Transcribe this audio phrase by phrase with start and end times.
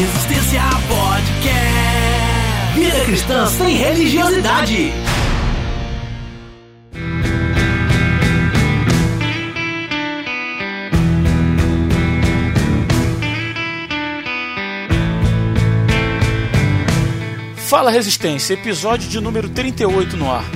[0.00, 2.74] Resistência Podcast.
[2.74, 4.94] Vida cristã sem religiosidade.
[17.56, 20.46] Fala Resistência, episódio de número 38 no ar.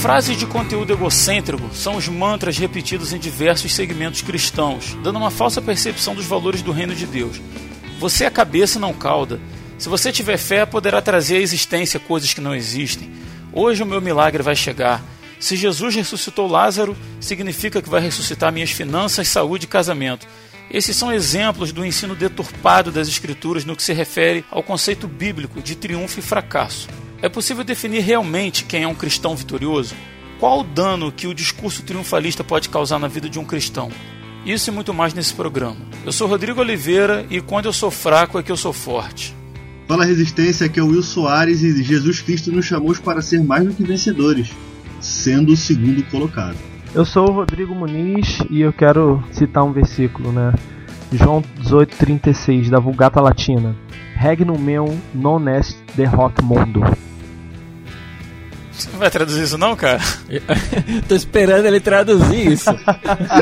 [0.00, 5.60] Frases de conteúdo egocêntrico são os mantras repetidos em diversos segmentos cristãos, dando uma falsa
[5.60, 7.38] percepção dos valores do reino de Deus.
[7.98, 9.38] Você é cabeça e não cauda.
[9.76, 13.10] Se você tiver fé, poderá trazer à existência coisas que não existem.
[13.52, 15.04] Hoje o meu milagre vai chegar.
[15.38, 20.26] Se Jesus ressuscitou Lázaro, significa que vai ressuscitar minhas finanças, saúde e casamento.
[20.70, 25.60] Esses são exemplos do ensino deturpado das Escrituras no que se refere ao conceito bíblico
[25.60, 26.88] de triunfo e fracasso.
[27.22, 29.94] É possível definir realmente quem é um cristão vitorioso?
[30.38, 33.90] Qual o dano que o discurso triunfalista pode causar na vida de um cristão?
[34.46, 35.76] Isso e muito mais nesse programa.
[36.06, 39.36] Eu sou Rodrigo Oliveira e quando eu sou fraco é que eu sou forte.
[39.86, 43.66] Fala Resistência, aqui é o Will Soares e Jesus Cristo nos chamou para ser mais
[43.66, 44.48] do que vencedores,
[44.98, 46.56] sendo o segundo colocado.
[46.94, 50.54] Eu sou o Rodrigo Muniz e eu quero citar um versículo, né?
[51.12, 53.76] João 18,36 da Vulgata Latina.
[54.16, 56.82] Regnum meum non est de hoc mundo.
[58.80, 60.00] Você não vai traduzir isso não, cara?
[61.06, 62.70] Tô esperando ele traduzir isso.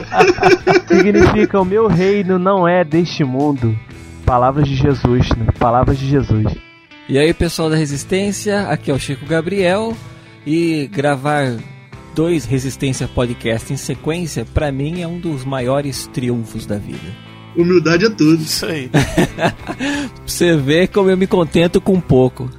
[0.89, 3.79] Significa o meu reino não é deste mundo.
[4.27, 5.47] Palavras de Jesus, né?
[5.59, 6.53] Palavras de Jesus.
[7.09, 9.97] E aí, pessoal da Resistência, aqui é o Chico Gabriel
[10.45, 11.57] e gravar
[12.17, 17.15] dois Resistência Podcast em sequência, para mim é um dos maiores triunfos da vida.
[17.57, 18.43] Humildade é tudo.
[18.43, 18.91] Isso aí.
[20.27, 22.51] Você vê como eu me contento com pouco.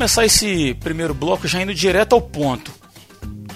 [0.00, 2.72] Começar esse primeiro bloco já indo direto ao ponto.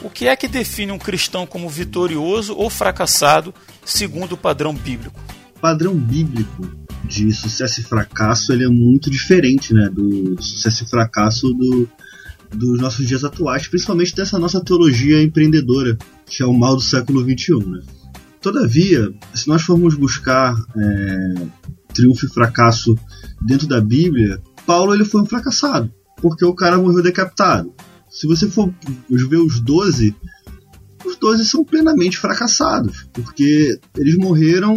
[0.03, 5.19] O que é que define um cristão como vitorioso ou fracassado segundo o padrão bíblico?
[5.57, 6.71] O padrão bíblico
[7.03, 11.89] de sucesso e fracasso ele é muito diferente né, do sucesso e fracasso do,
[12.53, 17.23] dos nossos dias atuais, principalmente dessa nossa teologia empreendedora, que é o mal do século
[17.23, 17.55] XXI.
[17.67, 17.81] Né?
[18.43, 21.47] Todavia, se nós formos buscar é,
[21.95, 22.95] triunfo e fracasso
[23.41, 25.91] dentro da Bíblia, Paulo ele foi um fracassado,
[26.25, 27.71] porque o cara morreu decapitado.
[28.09, 28.73] Se você for
[29.11, 30.17] ver os 12,
[31.05, 34.75] os 12 são plenamente fracassados, porque eles morreram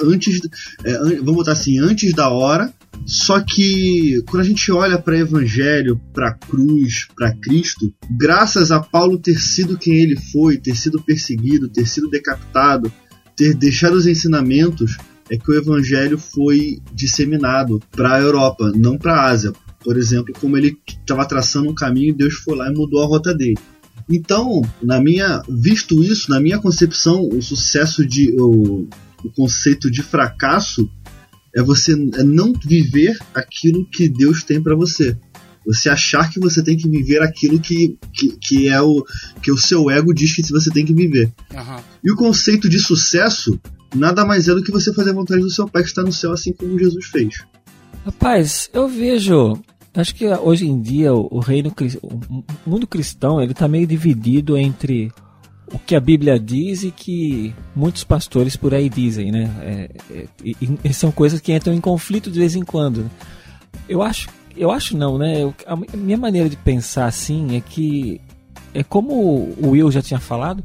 [0.00, 0.40] antes,
[0.84, 2.72] é, vamos botar assim, antes da hora.
[3.04, 9.18] Só que quando a gente olha para Evangelho, para cruz, para Cristo, graças a Paulo
[9.18, 12.92] ter sido quem ele foi, ter sido perseguido, ter sido decapitado,
[13.34, 14.96] ter deixado os ensinamentos,
[15.28, 19.52] é que o Evangelho foi disseminado para a Europa, não para a Ásia.
[19.84, 23.34] Por exemplo, como ele estava traçando um caminho, Deus foi lá e mudou a rota
[23.34, 23.58] dele.
[24.08, 28.86] Então, na minha, visto isso, na minha concepção, o sucesso de, o,
[29.24, 30.90] o conceito de fracasso
[31.54, 35.16] é você é não viver aquilo que Deus tem para você.
[35.66, 39.02] Você achar que você tem que viver aquilo que, que, que é o
[39.42, 41.32] que o seu ego diz que você tem que viver.
[41.54, 41.82] Aham.
[42.02, 43.58] E o conceito de sucesso
[43.94, 46.12] nada mais é do que você fazer a vontade do seu pai que está no
[46.12, 47.44] céu, assim como Jesus fez.
[48.04, 49.54] Rapaz, eu vejo.
[49.96, 51.72] Acho que hoje em dia o reino,
[52.02, 52.20] o
[52.68, 55.12] mundo cristão, ele tá meio dividido entre
[55.72, 59.50] o que a Bíblia diz e que muitos pastores por aí dizem, né?
[59.62, 63.08] É, é, e, e são coisas que entram em conflito de vez em quando.
[63.88, 65.42] Eu acho, eu acho não, né?
[65.42, 68.20] Eu- a mi- minha maneira de pensar assim é que
[68.74, 70.62] é como o Will já tinha falado,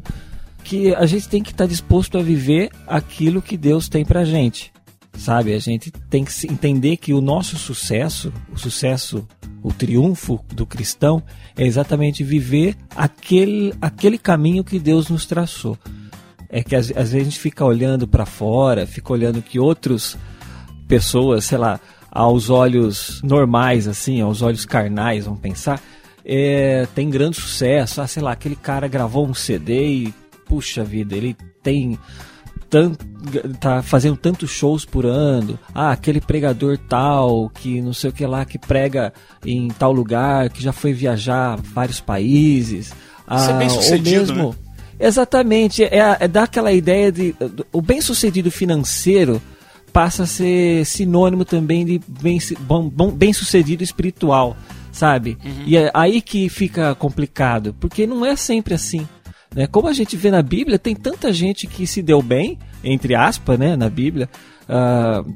[0.63, 4.71] que a gente tem que estar disposto a viver aquilo que Deus tem pra gente.
[5.13, 9.27] Sabe, a gente tem que entender que o nosso sucesso, o sucesso,
[9.61, 11.21] o triunfo do cristão
[11.57, 15.77] é exatamente viver aquele, aquele caminho que Deus nos traçou.
[16.47, 20.17] É que às, vezes a gente fica olhando para fora, fica olhando que outros
[20.88, 21.79] pessoas, sei lá,
[22.09, 25.81] aos olhos normais, assim, aos olhos carnais, vamos pensar,
[26.25, 28.01] é, tem grande sucesso.
[28.01, 30.13] Ah, sei lá, aquele cara gravou um CD e,
[30.45, 32.00] puxa vida, ele tem
[32.69, 32.94] tan-
[33.60, 35.57] tá fazendo tantos shows por ano.
[35.74, 39.12] Ah, aquele pregador tal, que não sei o que lá, que prega
[39.45, 42.94] em tal lugar, que já foi viajar vários países.
[43.27, 44.56] Ah, Ser bem ou sucedido, mesmo, né?
[45.01, 47.33] Exatamente, é, é dar aquela ideia de.
[47.71, 49.42] O bem-sucedido financeiro
[49.94, 53.33] passa a ser sinônimo também de bem-sucedido bem, bem
[53.83, 54.57] espiritual,
[54.92, 55.38] sabe?
[55.44, 55.63] Uhum.
[55.66, 59.07] E é aí que fica complicado, porque não é sempre assim.
[59.56, 59.68] Né?
[59.68, 63.57] Como a gente vê na Bíblia, tem tanta gente que se deu bem, entre aspas,
[63.57, 64.30] né, na Bíblia.
[64.68, 65.34] Uh,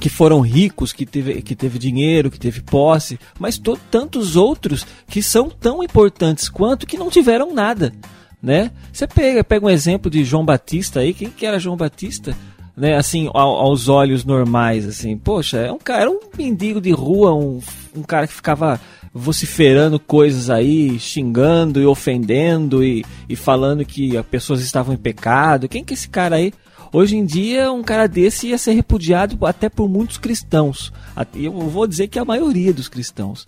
[0.00, 3.60] que foram ricos, que teve, que teve dinheiro, que teve posse, mas
[3.90, 7.92] tantos outros que são tão importantes quanto que não tiveram nada
[8.44, 8.70] né?
[8.92, 12.36] Você pega, pega um exemplo de João Batista aí, quem que era João Batista?
[12.76, 16.90] Né, assim, ao, aos olhos normais, assim, poxa, é um cara, era um mendigo de
[16.90, 17.60] rua, um,
[17.96, 18.80] um cara que ficava
[19.14, 25.68] vociferando coisas aí, xingando e ofendendo e, e falando que as pessoas estavam em pecado.
[25.68, 26.52] Quem que é esse cara aí?
[26.92, 30.92] Hoje em dia, um cara desse ia ser repudiado até por muitos cristãos.
[31.34, 33.42] Eu vou dizer que a maioria dos cristãos.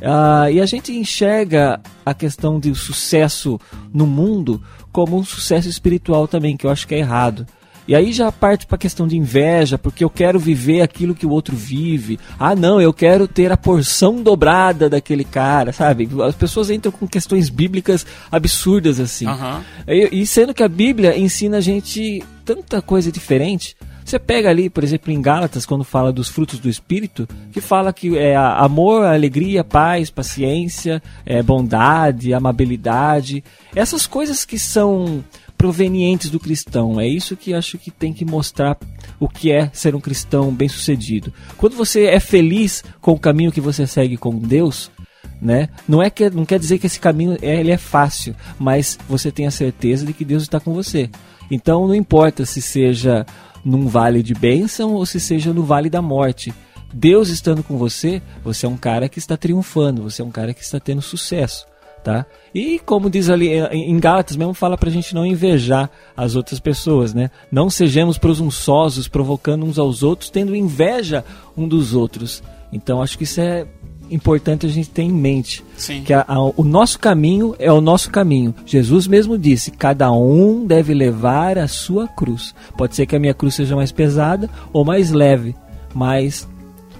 [0.00, 3.60] Uh, e a gente enxerga a questão do sucesso
[3.92, 7.46] no mundo como um sucesso espiritual também, que eu acho que é errado.
[7.90, 11.26] E aí já parte para a questão de inveja, porque eu quero viver aquilo que
[11.26, 12.20] o outro vive.
[12.38, 16.08] Ah, não, eu quero ter a porção dobrada daquele cara, sabe?
[16.24, 19.26] As pessoas entram com questões bíblicas absurdas assim.
[19.26, 19.60] Uhum.
[19.88, 23.76] E, e sendo que a Bíblia ensina a gente tanta coisa diferente.
[24.04, 27.92] Você pega ali, por exemplo, em Gálatas, quando fala dos frutos do Espírito, que fala
[27.92, 33.42] que é amor, alegria, paz, paciência, é, bondade, amabilidade.
[33.74, 35.24] Essas coisas que são
[35.60, 36.98] provenientes do cristão.
[36.98, 38.78] É isso que acho que tem que mostrar
[39.18, 41.34] o que é ser um cristão bem-sucedido.
[41.58, 44.90] Quando você é feliz com o caminho que você segue com Deus,
[45.38, 45.68] né?
[45.86, 49.30] Não é que não quer dizer que esse caminho é, ele é fácil, mas você
[49.30, 51.10] tem a certeza de que Deus está com você.
[51.50, 53.26] Então não importa se seja
[53.62, 56.54] num vale de bênção ou se seja no vale da morte.
[56.90, 60.54] Deus estando com você, você é um cara que está triunfando, você é um cara
[60.54, 61.66] que está tendo sucesso.
[62.02, 62.24] Tá?
[62.54, 66.58] E como diz ali eh, em Gálatas mesmo fala pra gente não invejar as outras
[66.58, 67.30] pessoas, né?
[67.52, 71.22] Não sejamos presunçosos, provocando uns aos outros, tendo inveja
[71.56, 72.42] um dos outros.
[72.72, 73.66] Então acho que isso é
[74.10, 75.64] importante a gente ter em mente.
[75.76, 76.02] Sim.
[76.02, 78.54] Que a, a, o nosso caminho é o nosso caminho.
[78.66, 82.54] Jesus mesmo disse: cada um deve levar a sua cruz.
[82.76, 85.54] Pode ser que a minha cruz seja mais pesada ou mais leve,
[85.94, 86.48] mas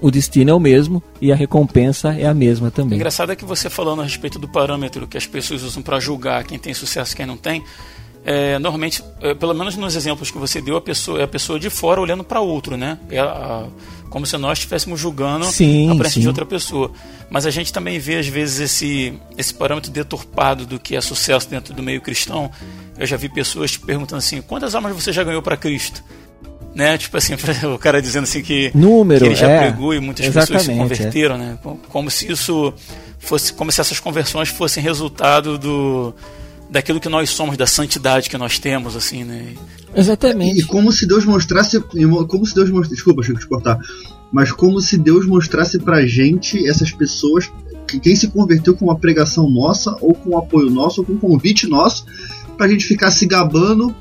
[0.00, 2.94] o destino é o mesmo e a recompensa é a mesma também.
[2.94, 6.00] O engraçado é que você falando a respeito do parâmetro que as pessoas usam para
[6.00, 7.62] julgar quem tem sucesso e quem não tem,
[8.24, 11.58] é, normalmente, é, pelo menos nos exemplos que você deu, a pessoa é a pessoa
[11.58, 12.98] de fora olhando para outro, né?
[13.08, 13.66] É a,
[14.10, 16.90] como se nós estivéssemos julgando sim, a presença de outra pessoa.
[17.30, 21.48] Mas a gente também vê às vezes esse esse parâmetro deturpado do que é sucesso
[21.48, 22.50] dentro do meio cristão.
[22.98, 26.02] Eu já vi pessoas te perguntando assim: quantas almas você já ganhou para Cristo?
[26.74, 26.96] Né?
[26.96, 27.34] Tipo assim,
[27.74, 30.74] o cara dizendo assim que, Número, que ele já é, pregou e muitas pessoas se
[30.74, 31.38] converteram, é.
[31.38, 31.58] né?
[31.88, 32.72] Como se isso
[33.18, 36.14] fosse, como se essas conversões fossem resultado do
[36.70, 39.54] daquilo que nós somos, da santidade que nós temos, assim, né?
[39.94, 40.60] Exatamente.
[40.60, 43.78] E como se Deus mostrasse, como se Deus mostrasse, desculpa, Chico, te cortar,
[44.32, 47.50] mas como se Deus mostrasse pra gente essas pessoas,
[48.00, 51.18] quem se converteu com uma pregação nossa, ou com um apoio nosso, ou com um
[51.18, 52.06] convite nosso,
[52.56, 53.94] pra gente ficar se gabando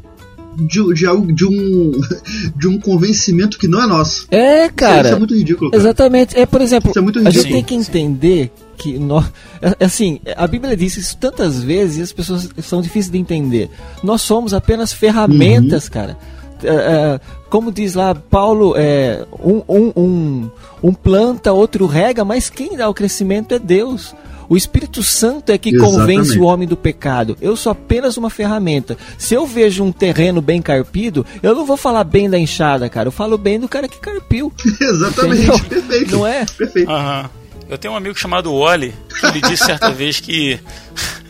[0.60, 1.92] de, de, algo, de, um,
[2.56, 4.28] de um convencimento que não é nosso.
[4.32, 5.00] É, cara.
[5.00, 5.72] Isso, isso é muito ridículo.
[5.72, 5.82] Cara.
[5.82, 6.38] Exatamente.
[6.38, 9.26] É, por exemplo, é a gente tem que entender que nós,
[9.62, 13.18] é, é assim, a Bíblia diz isso tantas vezes e as pessoas são difíceis de
[13.18, 13.70] entender.
[14.02, 15.92] Nós somos apenas ferramentas, uhum.
[15.92, 16.18] cara.
[16.64, 20.50] É, é, como diz lá Paulo, é, um, um, um,
[20.84, 24.14] um planta, outro rega, mas quem dá o crescimento é Deus.
[24.50, 26.00] O Espírito Santo é que Exatamente.
[26.00, 27.38] convence o homem do pecado.
[27.40, 28.98] Eu sou apenas uma ferramenta.
[29.16, 33.08] Se eu vejo um terreno bem carpido, eu não vou falar bem da enxada, cara.
[33.08, 34.52] Eu falo bem do cara que carpiu.
[34.82, 35.44] Exatamente.
[35.44, 35.60] Entendeu?
[35.60, 36.12] Perfeito.
[36.18, 36.46] Não é?
[36.46, 36.92] Perfeito.
[36.92, 37.30] Uhum.
[37.70, 40.60] Eu tenho um amigo chamado Wally, que ele disse certa vez que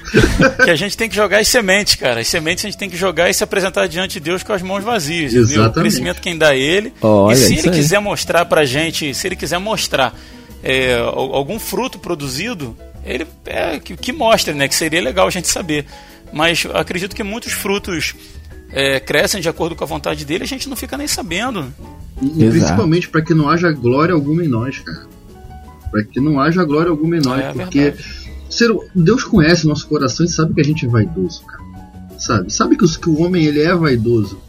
[0.64, 2.22] que a gente tem que jogar as sementes, cara.
[2.22, 4.62] As sementes a gente tem que jogar e se apresentar diante de Deus com as
[4.62, 5.34] mãos vazias.
[5.34, 5.70] Exatamente.
[5.70, 6.94] O crescimento quem dá ele.
[7.02, 7.76] Olha, e se ele aí.
[7.76, 10.16] quiser mostrar pra gente, se ele quiser mostrar
[10.64, 12.76] é, algum fruto produzido,
[13.10, 14.68] ele é, que, que mostre, né?
[14.68, 15.86] Que seria legal a gente saber.
[16.32, 18.16] Mas acredito que muitos frutos
[18.72, 21.74] é, crescem de acordo com a vontade dele, a gente não fica nem sabendo.
[22.22, 25.08] E, e principalmente para que não haja glória alguma em nós, cara.
[25.92, 27.96] Para que não haja glória alguma em nós, é, porque
[28.48, 31.64] ser, Deus conhece nosso coração e sabe que a gente é vaidoso, cara.
[32.20, 32.54] Sabe?
[32.54, 34.40] Sabe que, que o homem ele é vaidoso.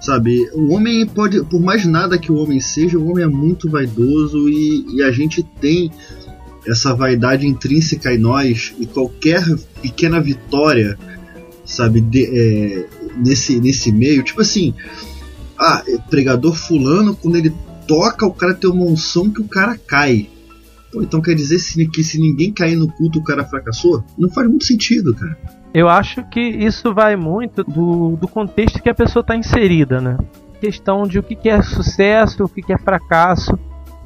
[0.00, 0.48] Sabe?
[0.52, 4.48] O homem pode, por mais nada que o homem seja, o homem é muito vaidoso
[4.48, 5.90] e, e a gente tem
[6.66, 9.44] essa vaidade intrínseca em nós e qualquer
[9.82, 10.98] pequena vitória,
[11.64, 14.74] sabe, de, é, nesse, nesse meio, tipo assim,
[15.58, 17.54] ah, é pregador fulano, quando ele
[17.86, 20.28] toca, o cara tem uma unção que o cara cai.
[20.92, 21.58] Pô, então quer dizer
[21.90, 24.04] que se ninguém cair no culto, o cara fracassou?
[24.18, 25.36] Não faz muito sentido, cara.
[25.72, 30.16] Eu acho que isso vai muito do, do contexto que a pessoa está inserida, né?
[30.60, 33.58] Questão de o que é sucesso, o que é fracasso,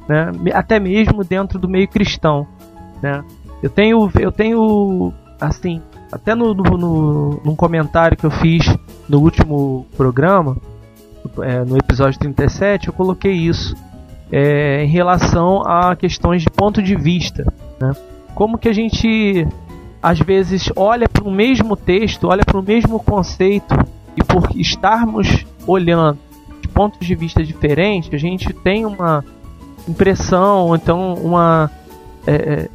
[0.09, 0.31] né?
[0.55, 2.47] Até mesmo dentro do meio cristão,
[2.99, 3.23] né?
[3.61, 5.79] Eu tenho, eu tenho, assim,
[6.11, 8.65] até no, no, no num comentário que eu fiz
[9.07, 10.57] no último programa,
[11.43, 13.75] é, no episódio 37, eu coloquei isso
[14.31, 17.45] é, em relação a questões de ponto de vista,
[17.79, 17.91] né?
[18.33, 19.47] Como que a gente
[20.01, 23.75] às vezes olha para o mesmo texto, olha para o mesmo conceito
[24.15, 26.17] e por estarmos olhando
[26.61, 29.23] de pontos de vista diferentes, a gente tem uma
[29.89, 31.71] impressão, então uma
[32.27, 32.69] é, é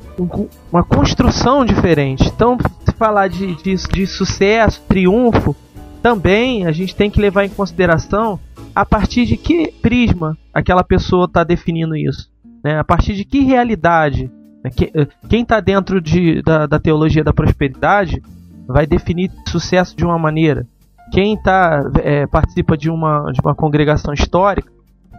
[0.72, 2.26] uma construção diferente.
[2.26, 5.54] Então, se falar de, de, de sucesso, triunfo,
[6.02, 8.38] também a gente tem que levar em consideração
[8.74, 12.30] a partir de que prisma aquela pessoa está definindo isso,
[12.62, 12.78] né?
[12.78, 14.30] A partir de que realidade
[14.64, 14.70] né?
[14.94, 18.22] Eh, quem está dentro de, da, da, teologia da prosperidade
[18.66, 20.66] vai definir sucesso de uma maneira.
[21.12, 24.72] Quem tá, é, participa de uma, de uma congregação histórica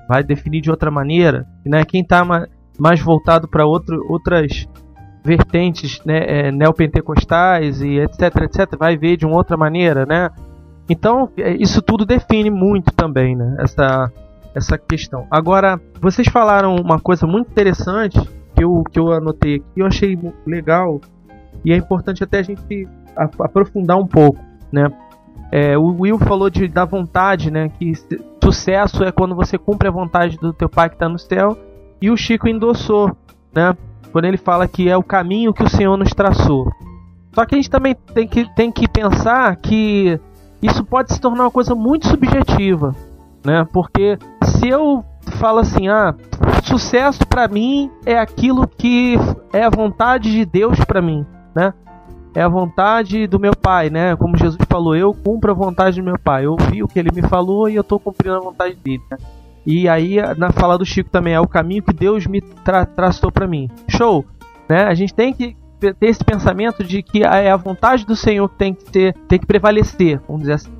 [0.07, 1.45] vai definir de outra maneira.
[1.65, 1.83] Né?
[1.85, 2.47] Quem está ma,
[2.79, 4.67] mais voltado para outras
[5.23, 10.05] vertentes né, é, neopentecostais e etc, etc, vai ver de uma outra maneira.
[10.05, 10.29] Né?
[10.89, 14.11] Então, isso tudo define muito também né, essa,
[14.53, 15.25] essa questão.
[15.31, 18.19] Agora, vocês falaram uma coisa muito interessante
[18.55, 21.01] que eu, que eu anotei aqui, eu achei legal
[21.63, 22.87] e é importante até a gente
[23.39, 24.39] aprofundar um pouco,
[24.71, 24.87] né?
[25.51, 27.69] É, o Will falou de, da vontade, né?
[27.69, 27.93] Que
[28.43, 31.57] sucesso é quando você cumpre a vontade do teu pai que está no céu.
[32.01, 33.15] E o Chico endossou,
[33.53, 33.75] né?
[34.11, 36.71] Quando ele fala que é o caminho que o Senhor nos traçou.
[37.33, 40.19] Só que a gente também tem que, tem que pensar que
[40.61, 42.95] isso pode se tornar uma coisa muito subjetiva,
[43.45, 43.67] né?
[43.73, 46.15] Porque se eu falo assim, ah,
[46.63, 49.15] sucesso para mim é aquilo que
[49.51, 51.25] é a vontade de Deus para mim,
[51.55, 51.73] né?
[52.35, 54.15] É a vontade do meu pai, né?
[54.17, 56.45] Como Jesus falou, eu cumpro a vontade do meu pai.
[56.45, 59.01] Eu ouvi o que ele me falou e eu estou cumprindo a vontade dele.
[59.09, 59.17] Né?
[59.65, 63.31] E aí, na fala do Chico também, é o caminho que Deus me tra traçou
[63.31, 63.69] para mim.
[63.87, 64.25] Show!
[64.67, 64.83] Né?
[64.83, 68.55] A gente tem que ter esse pensamento de que é a vontade do Senhor que
[68.57, 70.71] tem que, ter, tem que prevalecer, vamos dizer assim.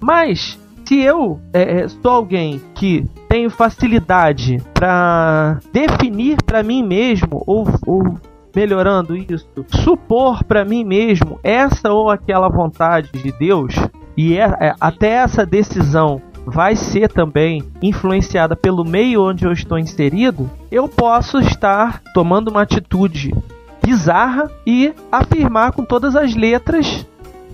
[0.00, 7.42] Mas se eu é, é, sou alguém que tenho facilidade para definir para mim mesmo
[7.46, 8.18] ou, ou
[8.54, 13.74] melhorando isso, supor para mim mesmo essa ou aquela vontade de Deus
[14.16, 19.78] e é, é, até essa decisão vai ser também influenciada pelo meio onde eu estou
[19.78, 23.32] inserido, eu posso estar tomando uma atitude
[23.80, 27.06] bizarra e afirmar com todas as letras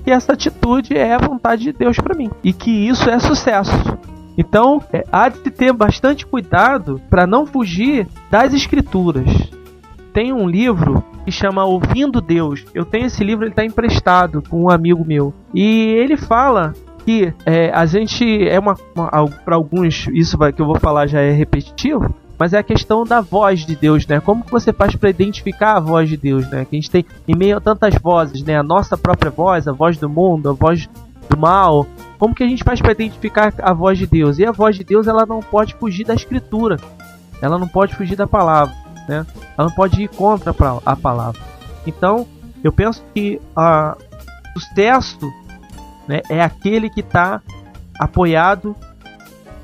[0.05, 3.99] que essa atitude é a vontade de Deus para mim e que isso é sucesso.
[4.39, 9.29] Então, é, há de ter bastante cuidado para não fugir das escrituras.
[10.15, 12.65] Tem um livro que chama Ouvindo Deus.
[12.73, 15.35] Eu tenho esse livro, ele está emprestado com um amigo meu.
[15.53, 16.73] E ele fala
[17.05, 19.11] que é, a gente é uma, uma
[19.45, 23.05] para alguns isso vai, que eu vou falar já é repetitivo, mas é a questão
[23.05, 24.21] da voz de Deus, né?
[24.21, 26.65] Como que você faz para identificar a voz de Deus, né?
[26.65, 28.57] Que a gente tem em meio a tantas vozes, né?
[28.57, 30.89] A nossa própria voz, a voz do mundo, a voz
[31.29, 31.89] do mal.
[32.21, 34.39] Como que a gente faz para identificar a voz de Deus?
[34.39, 36.79] E a voz de Deus, ela não pode fugir da escritura.
[37.43, 38.75] Ela não pode fugir da palavra,
[39.09, 39.27] né?
[39.57, 41.41] Ela não pode ir contra a palavra.
[41.87, 42.27] Então,
[42.63, 43.97] eu penso que a,
[44.57, 45.31] o sucesso
[46.09, 47.43] né, é aquele que está
[47.99, 48.75] apoiado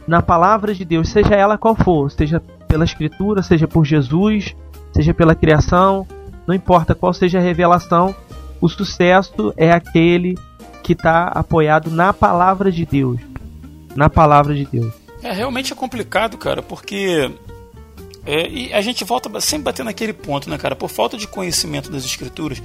[0.07, 4.55] na palavra de Deus, seja ela qual for, seja pela Escritura, seja por Jesus,
[4.93, 6.07] seja pela criação,
[6.47, 8.15] não importa qual seja a revelação,
[8.61, 10.37] o sucesso é aquele
[10.83, 13.21] que está apoiado na palavra de Deus.
[13.95, 14.93] Na palavra de Deus.
[15.23, 17.31] É, realmente é complicado, cara, porque
[18.27, 20.77] é, e a gente volta sempre batendo naquele ponto, né, cara?
[20.77, 22.63] Por falta de conhecimento das escrituras,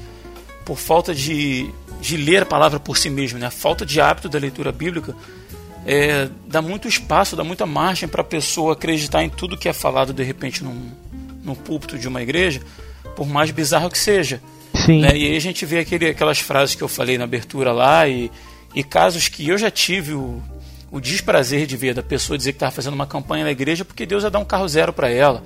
[0.66, 1.70] por falta de,
[2.02, 3.48] de ler a palavra por si mesmo, né?
[3.48, 5.16] A falta de hábito da leitura bíblica,
[5.86, 9.74] é, dá muito espaço, dá muita margem para a pessoa acreditar em tudo que é
[9.74, 10.92] falado de repente num,
[11.44, 12.62] num púlpito de uma igreja,
[13.16, 14.42] por mais bizarro que seja.
[14.74, 15.02] Sim.
[15.02, 15.18] Né?
[15.18, 18.30] E aí a gente vê aquele, aquelas frases que eu falei na abertura lá e,
[18.74, 20.44] e casos que eu já tive o,
[20.96, 24.06] o desprazer de ver da pessoa dizer que estava fazendo uma campanha na igreja porque
[24.06, 25.44] Deus ia dar um carro zero para ela.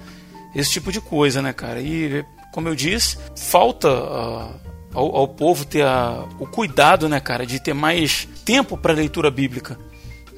[0.56, 1.82] Esse tipo de coisa, né, cara?
[1.82, 4.60] E, como eu disse, falta uh,
[4.94, 9.30] ao, ao, povo ter a, o cuidado, né, cara, de ter mais tempo para leitura
[9.30, 9.78] bíblica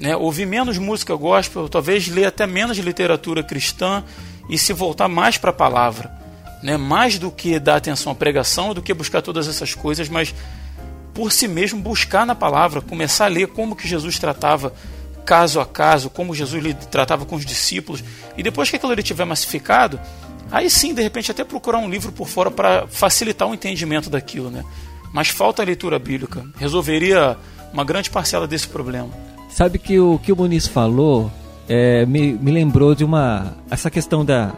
[0.01, 4.03] né, ouvir menos música gospel, talvez ler até menos literatura cristã
[4.49, 6.19] e se voltar mais para a palavra.
[6.63, 10.33] Né, mais do que dar atenção à pregação, do que buscar todas essas coisas, mas
[11.11, 14.71] por si mesmo buscar na palavra, começar a ler como que Jesus tratava
[15.25, 18.03] caso a caso, como Jesus tratava com os discípulos,
[18.37, 19.99] e depois que aquilo ele tiver massificado,
[20.51, 24.49] aí sim, de repente, até procurar um livro por fora para facilitar o entendimento daquilo,
[24.49, 24.63] né?
[25.13, 26.45] mas falta a leitura bíblica.
[26.57, 27.37] Resolveria
[27.73, 29.09] uma grande parcela desse problema.
[29.49, 31.31] Sabe que o que o Muniz falou
[31.67, 33.55] é, me, me lembrou de uma.
[33.69, 34.53] essa questão da,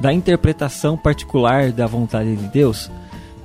[0.00, 2.90] da interpretação particular da vontade de Deus.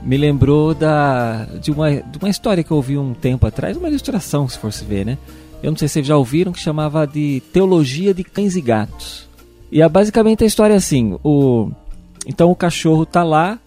[0.01, 3.87] Me lembrou da, de, uma, de uma história que eu ouvi um tempo atrás, uma
[3.87, 5.17] ilustração, se for se ver, né?
[5.65, 9.27] Eu não sei se vocês já ouviram, que chamava de Teologia de Cães e Gatos.
[9.71, 11.71] E é basicamente a história é assim: o,
[12.27, 13.57] então o cachorro tá lá,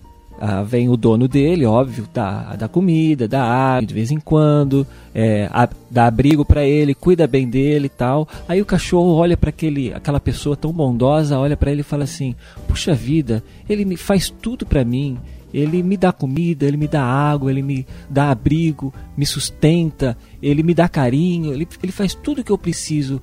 [0.40, 4.86] ah, vem o dono dele, óbvio, dá, dá comida, dá água de vez em quando,
[5.12, 8.28] é, a, dá abrigo para ele, cuida bem dele e tal.
[8.46, 9.52] Aí o cachorro olha para
[9.96, 12.32] aquela pessoa tão bondosa, olha para ele e fala assim:
[12.68, 15.18] Puxa vida, ele faz tudo para mim.
[15.52, 20.62] Ele me dá comida, ele me dá água, ele me dá abrigo, me sustenta, ele
[20.62, 23.20] me dá carinho, ele, ele faz tudo o que eu preciso.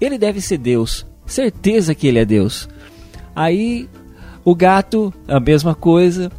[0.00, 2.68] Ele deve ser Deus, certeza que ele é Deus.
[3.34, 3.88] Aí
[4.44, 6.30] o gato, a mesma coisa,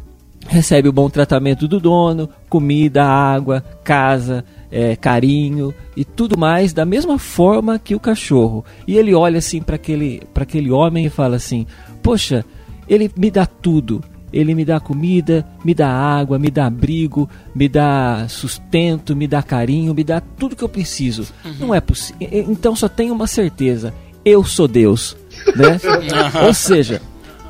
[0.46, 6.84] recebe o bom tratamento do dono, comida, água, casa, é, carinho e tudo mais da
[6.84, 8.64] mesma forma que o cachorro.
[8.86, 11.66] E ele olha assim para aquele, aquele homem e fala assim:
[12.02, 12.44] Poxa,
[12.88, 14.02] ele me dá tudo.
[14.34, 19.40] Ele me dá comida, me dá água, me dá abrigo, me dá sustento, me dá
[19.44, 21.28] carinho, me dá tudo que eu preciso.
[21.44, 21.54] Uhum.
[21.60, 22.28] Não é possível.
[22.32, 25.16] Então só tenho uma certeza: eu sou Deus.
[25.54, 25.78] Né?
[26.44, 27.00] Ou seja,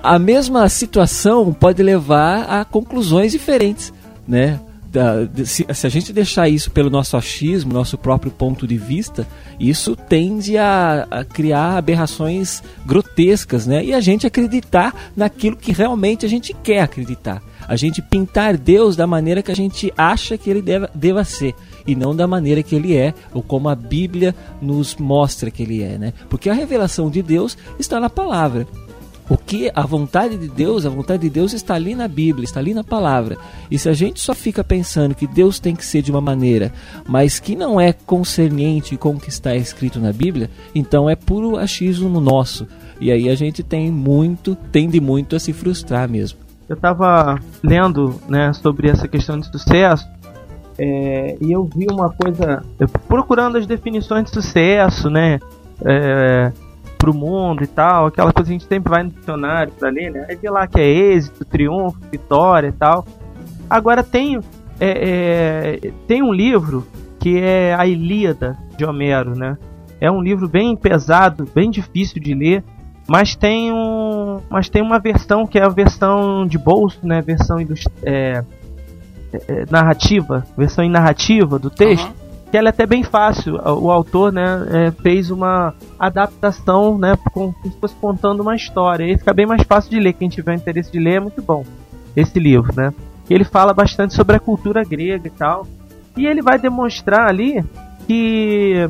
[0.03, 3.91] a mesma situação pode levar a conclusões diferentes,
[4.29, 4.61] né?
[4.95, 9.27] Da, se, se, a gente deixar isso pelo nosso achismo, nosso próprio ponto de vista,
[9.59, 13.85] isso tende a, a, criar aberrações grotescas, né?
[13.85, 17.43] E a gente acreditar naquilo que realmente a gente quer acreditar.
[17.67, 21.57] A gente pintar Deus da maneira que a gente acha que ele deva, deva ser
[21.85, 24.33] e não da maneira que ele é ou como a Bíblia
[24.63, 26.13] nos mostra que ele é, né?
[26.31, 28.65] Porque a revelação de Deus está na palavra.
[29.28, 32.61] O que a vontade de Deus, a vontade de Deus está ali na Bíblia, está
[32.61, 33.38] ali na palavra.
[33.71, 36.73] E se a gente só fica pensando que Deus tem que ser de uma maneira,
[37.09, 41.57] mas que não é concernente com o que está escrito na Bíblia, então é puro
[41.57, 42.67] achismo no nosso.
[43.00, 46.39] E aí a gente tem muito, tende muito a se frustrar mesmo.
[46.69, 50.06] Eu estava lendo, né, sobre essa questão de sucesso
[50.78, 52.63] é, e eu vi uma coisa,
[53.06, 55.39] procurando as definições de sucesso, né?
[55.84, 56.52] É,
[57.04, 60.10] pro mundo e tal, aquela coisa que a gente sempre vai no dicionário pra ler,
[60.10, 60.25] né?
[60.26, 63.04] Aí vê lá que é êxito, triunfo, vitória e tal.
[63.69, 64.40] Agora tem,
[64.80, 66.86] é, é, tem um livro
[67.21, 69.58] que é a Ilíada de Homero, né?
[70.00, 72.64] É um livro bem pesado, bem difícil de ler,
[73.06, 77.21] mas tem um, mas tem uma versão que é a versão de bolso, né?
[77.21, 77.58] Versão
[78.02, 78.43] é,
[79.47, 82.06] é, narrativa, versão em narrativa do texto.
[82.06, 82.24] Uhum
[82.54, 83.56] que ela é até bem fácil.
[83.56, 89.12] O autor, né, é, fez uma adaptação, né, como se fosse contando uma história.
[89.12, 90.12] E fica bem mais fácil de ler.
[90.12, 91.64] Quem tiver interesse de ler é muito bom
[92.14, 92.95] esse livro, né?
[93.28, 95.67] Ele fala bastante sobre a cultura grega e tal.
[96.17, 97.60] E ele vai demonstrar ali
[98.06, 98.88] que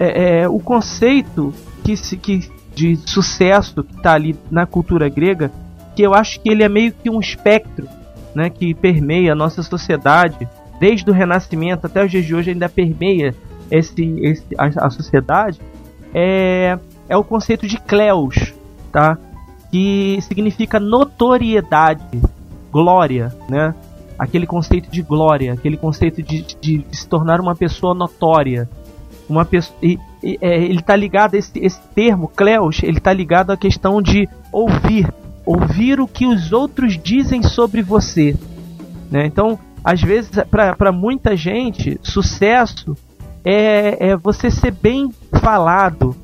[0.00, 1.52] é, é, o conceito
[1.84, 5.52] que, se, que de sucesso que está ali na cultura grega,
[5.94, 7.86] que eu acho que ele é meio que um espectro,
[8.34, 10.48] né, que permeia a nossa sociedade
[10.78, 13.34] desde o Renascimento até os dias de hoje ainda permeia
[13.70, 15.60] esse, esse a, a, sociedade
[16.14, 18.54] é, é o conceito de Cleos,
[18.90, 19.18] tá?
[19.70, 22.20] Que significa notoriedade,
[22.72, 23.74] glória, né?
[24.18, 28.68] Aquele conceito de glória, aquele conceito de, de, de se tornar uma pessoa notória,
[29.28, 33.50] uma pessoa e, e, é, ele está ligado esse, esse termo Cleos, ele está ligado
[33.50, 35.12] à questão de ouvir,
[35.44, 38.34] ouvir o que os outros dizem sobre você,
[39.10, 39.26] né?
[39.26, 42.96] Então às vezes, para muita gente, sucesso
[43.44, 45.10] é, é você ser bem
[45.40, 46.14] falado,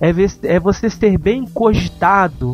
[0.00, 0.10] é,
[0.44, 2.52] é você ser bem cogitado.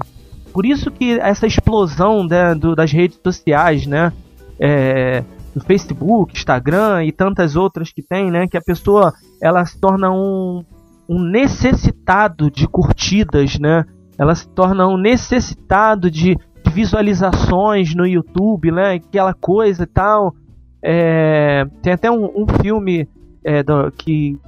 [0.53, 4.13] Por isso que essa explosão né, do, das redes sociais, né?
[4.59, 8.47] É, do Facebook, Instagram e tantas outras que tem, né?
[8.47, 9.13] Que a pessoa
[9.43, 10.65] ela se torna um,
[11.09, 13.85] um necessitado de curtidas, né?
[14.19, 18.95] Ela se torna um necessitado de, de visualizações no YouTube, né?
[18.95, 20.35] Aquela coisa e tal.
[20.87, 23.09] É, tem até um, um filme
[23.43, 24.39] é, do, que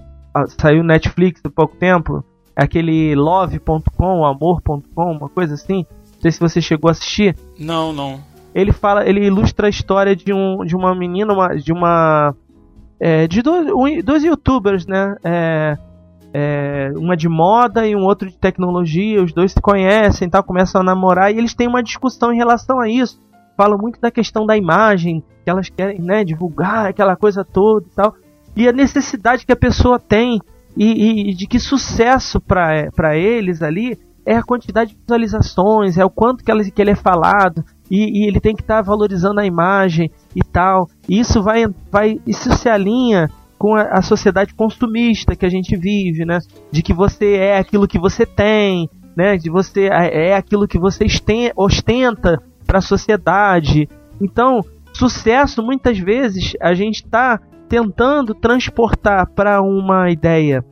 [0.60, 2.22] saiu no Netflix há pouco tempo,
[2.54, 5.86] aquele love.com, amor.com, uma coisa assim.
[6.14, 7.34] Não sei se você chegou a assistir.
[7.58, 8.20] Não, não.
[8.54, 12.34] Ele fala, ele ilustra a história de, um, de uma menina, uma, de uma.
[13.00, 15.16] É, de dois, um, dois youtubers, né?
[15.24, 15.78] É,
[16.34, 19.22] é, uma de moda e um outro de tecnologia.
[19.22, 22.78] Os dois se conhecem, tal, começam a namorar e eles têm uma discussão em relação
[22.78, 23.25] a isso
[23.56, 27.94] falam muito da questão da imagem, que elas querem né, divulgar aquela coisa toda e
[27.94, 28.14] tal.
[28.54, 30.40] E a necessidade que a pessoa tem
[30.76, 36.10] e, e de que sucesso para eles ali é a quantidade de visualizações, é o
[36.10, 37.64] quanto que, ela, que ele é falado.
[37.88, 40.88] e, e ele tem que estar tá valorizando a imagem e tal.
[41.08, 45.76] E isso vai, vai isso se alinha com a, a, sociedade consumista que a gente
[45.76, 46.40] vive, né?
[46.70, 49.36] De que você é aquilo que você tem, né?
[49.36, 51.06] De você é, é aquilo que você
[51.56, 53.88] ostenta para a sociedade.
[54.20, 60.64] Então, sucesso muitas vezes a gente está tentando transportar para uma ideia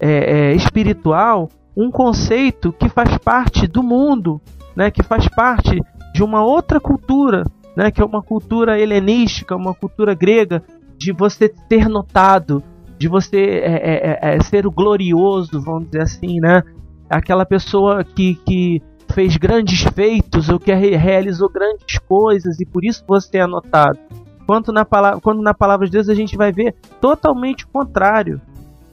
[0.00, 4.40] é, é, espiritual um conceito que faz parte do mundo,
[4.76, 4.90] né?
[4.90, 5.80] Que faz parte
[6.12, 7.42] de uma outra cultura,
[7.76, 7.90] né?
[7.90, 10.62] Que é uma cultura helenística, uma cultura grega
[10.96, 12.62] de você ser notado,
[12.96, 16.62] de você é, é, é, é, ser o glorioso, vamos dizer assim, né?
[17.10, 18.82] Aquela pessoa que, que
[19.14, 23.98] fez grandes feitos ou que realizou grandes coisas e por isso você é notado.
[24.46, 28.40] Quando na palavra, quando na palavra de Deus a gente vai ver totalmente o contrário,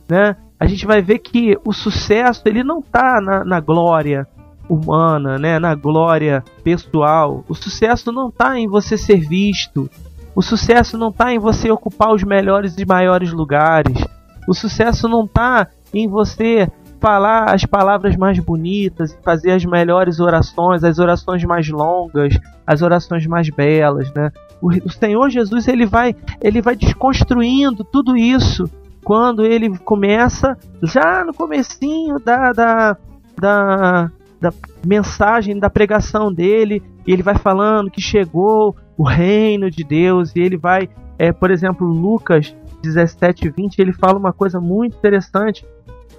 [0.07, 0.37] né?
[0.59, 4.27] A gente vai ver que o sucesso ele não está na, na glória
[4.69, 5.59] humana, né?
[5.59, 7.43] Na glória pessoal.
[7.49, 9.89] O sucesso não está em você ser visto,
[10.35, 14.05] o sucesso não está em você ocupar os melhores e maiores lugares.
[14.47, 16.69] O sucesso não está em você
[17.01, 23.25] falar as palavras mais bonitas, fazer as melhores orações, as orações mais longas, as orações
[23.25, 24.31] mais belas, né?
[24.61, 28.69] O, Senhor Jesus ele vai ele vai desconstruindo tudo isso
[29.03, 32.97] quando ele começa já no comecinho da, da,
[33.35, 34.53] da, da
[34.85, 40.39] mensagem da pregação dele, e ele vai falando que chegou o reino de Deus, e
[40.39, 40.87] ele vai,
[41.17, 45.65] é, por exemplo, Lucas 17, 20, ele fala uma coisa muito interessante,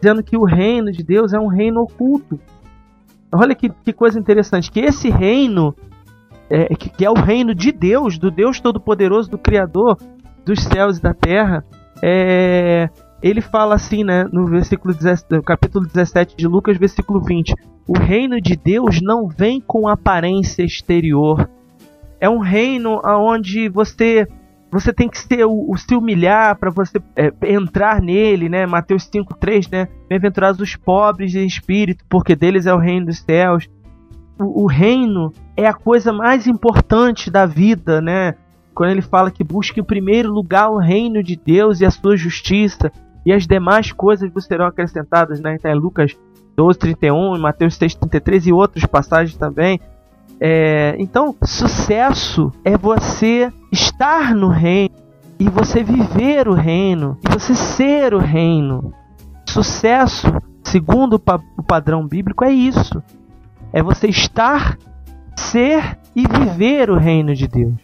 [0.03, 2.41] dizendo que o reino de Deus é um reino oculto.
[3.33, 5.73] Olha que, que coisa interessante, que esse reino,
[6.51, 9.97] é, que, que, é o reino de Deus, do Deus Todo-Poderoso, do Criador
[10.45, 11.65] dos céus e da terra,
[12.03, 12.91] é,
[13.23, 17.55] ele fala assim, né, no versículo 17, no capítulo 17 de Lucas, versículo 20:
[17.87, 21.49] O reino de Deus não vem com aparência exterior,
[22.21, 24.27] é um reino onde você
[24.73, 28.65] você tem que ser o, se humilhar para você é, entrar nele, né?
[28.65, 29.87] Mateus 5:3, né?
[30.09, 33.69] Bem-aventurados os pobres de espírito, porque deles é o reino dos céus.
[34.41, 38.35] O, o, reino é a coisa mais importante da vida, né?
[38.75, 42.17] Quando ele fala que busque em primeiro lugar o reino de Deus e a sua
[42.17, 42.91] justiça,
[43.27, 45.55] e as demais coisas vos serão acrescentadas, né?
[45.55, 46.17] Então é Lucas
[46.57, 49.79] 12:31, Mateus 6:33 e outras passagens também.
[50.44, 54.92] É, então, sucesso é você estar no reino
[55.38, 58.92] e você viver o reino e você ser o reino.
[59.48, 60.26] Sucesso,
[60.64, 63.00] segundo o, pa o padrão bíblico, é isso:
[63.72, 64.76] é você estar,
[65.37, 67.74] ser e viver o reino de Deus.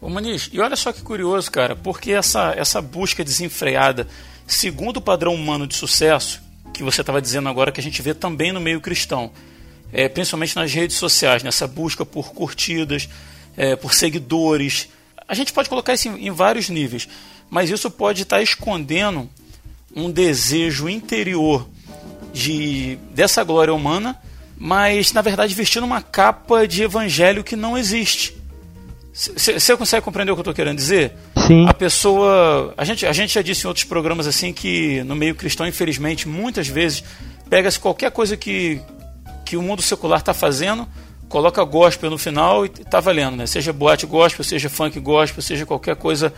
[0.00, 4.08] Ô Maniz, e olha só que curioso, cara, porque essa, essa busca desenfreada,
[4.46, 8.14] segundo o padrão humano de sucesso, que você estava dizendo agora, que a gente vê
[8.14, 9.30] também no meio cristão,
[9.92, 13.08] é, principalmente nas redes sociais, nessa busca por curtidas,
[13.56, 14.88] é, por seguidores.
[15.28, 17.08] A gente pode colocar isso em, em vários níveis,
[17.50, 19.28] mas isso pode estar escondendo
[19.94, 21.68] um desejo interior
[22.32, 24.18] de dessa glória humana,
[24.56, 28.40] mas na verdade vestindo uma capa de evangelho que não existe.
[29.12, 31.12] Você consegue compreender o que eu estou querendo dizer?
[31.46, 31.68] Sim.
[31.68, 32.72] A pessoa.
[32.78, 36.26] A gente, a gente já disse em outros programas assim que no meio cristão, infelizmente,
[36.26, 37.04] muitas vezes
[37.50, 38.80] pega-se qualquer coisa que,
[39.52, 40.88] que o mundo secular está fazendo,
[41.28, 43.44] coloca gospel no final e está valendo, né?
[43.44, 46.32] Seja boate gospel, seja funk gospel, seja qualquer coisa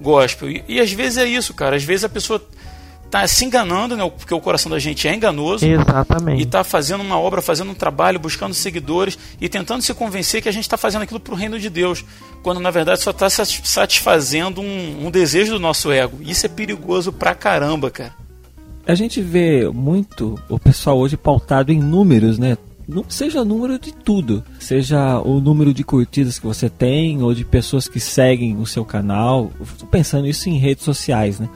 [0.00, 0.48] gospel.
[0.48, 1.74] E, e às vezes é isso, cara.
[1.74, 2.40] Às vezes a pessoa
[3.06, 4.08] está se enganando, né?
[4.08, 5.66] Porque o coração da gente é enganoso.
[5.66, 6.38] Exatamente.
[6.38, 10.48] E está fazendo uma obra, fazendo um trabalho, buscando seguidores e tentando se convencer que
[10.48, 12.04] a gente está fazendo aquilo para o reino de Deus,
[12.44, 16.18] quando na verdade só está satisfazendo um, um desejo do nosso ego.
[16.20, 18.14] Isso é perigoso pra caramba, cara
[18.86, 22.56] a gente vê muito o pessoal hoje pautado em números, né?
[23.08, 27.88] Seja número de tudo, seja o número de curtidas que você tem ou de pessoas
[27.88, 29.50] que seguem o seu canal.
[29.60, 31.48] Estou pensando isso em redes sociais, né?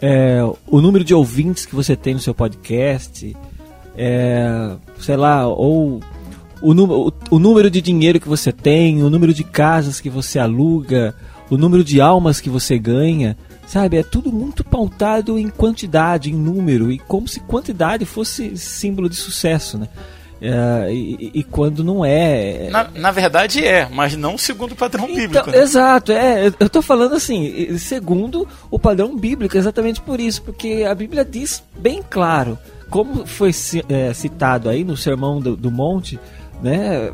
[0.00, 3.34] É, o número de ouvintes que você tem no seu podcast,
[3.96, 6.00] é, sei lá, ou
[6.60, 10.38] o, o, o número de dinheiro que você tem, o número de casas que você
[10.38, 11.14] aluga,
[11.48, 13.36] o número de almas que você ganha.
[13.72, 19.08] Sabe, é tudo muito pautado em quantidade, em número, e como se quantidade fosse símbolo
[19.08, 19.88] de sucesso, né?
[20.42, 22.66] É, e, e, quando não é.
[22.66, 25.50] é na, na, verdade é, mas não segundo o padrão então, bíblico.
[25.50, 25.56] Né?
[25.56, 26.48] Exato, é.
[26.48, 31.64] Eu estou falando assim, segundo o padrão bíblico, exatamente por isso, porque a Bíblia diz
[31.74, 32.58] bem claro,
[32.90, 33.52] como foi
[33.88, 36.20] é, citado aí no Sermão do, do Monte,
[36.62, 37.10] né?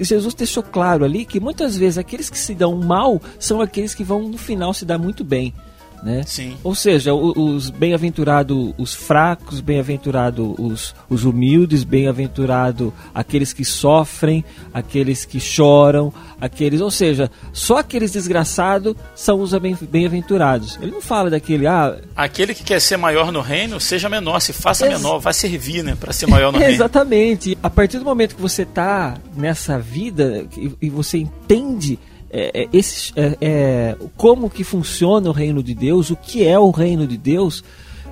[0.00, 4.04] Jesus deixou claro ali que muitas vezes aqueles que se dão mal são aqueles que
[4.04, 5.54] vão no final se dar muito bem.
[6.02, 6.22] Né?
[6.26, 6.56] Sim.
[6.64, 15.26] Ou seja, os bem-aventurados os fracos, bem-aventurados os, os humildes, bem-aventurados aqueles que sofrem, aqueles
[15.26, 19.52] que choram, aqueles, ou seja, só aqueles desgraçados são os
[19.90, 20.78] bem-aventurados.
[20.80, 24.52] Ele não fala daquele, ah, aquele que quer ser maior no reino, seja menor, se
[24.52, 26.72] faça ex menor, vai servir, né, para ser maior no reino.
[26.72, 27.58] Exatamente.
[27.62, 31.98] A partir do momento que você está nessa vida e, e você entende
[32.30, 32.78] é, é,
[33.16, 37.16] é, é, como que funciona o reino de Deus, o que é o reino de
[37.16, 37.64] Deus,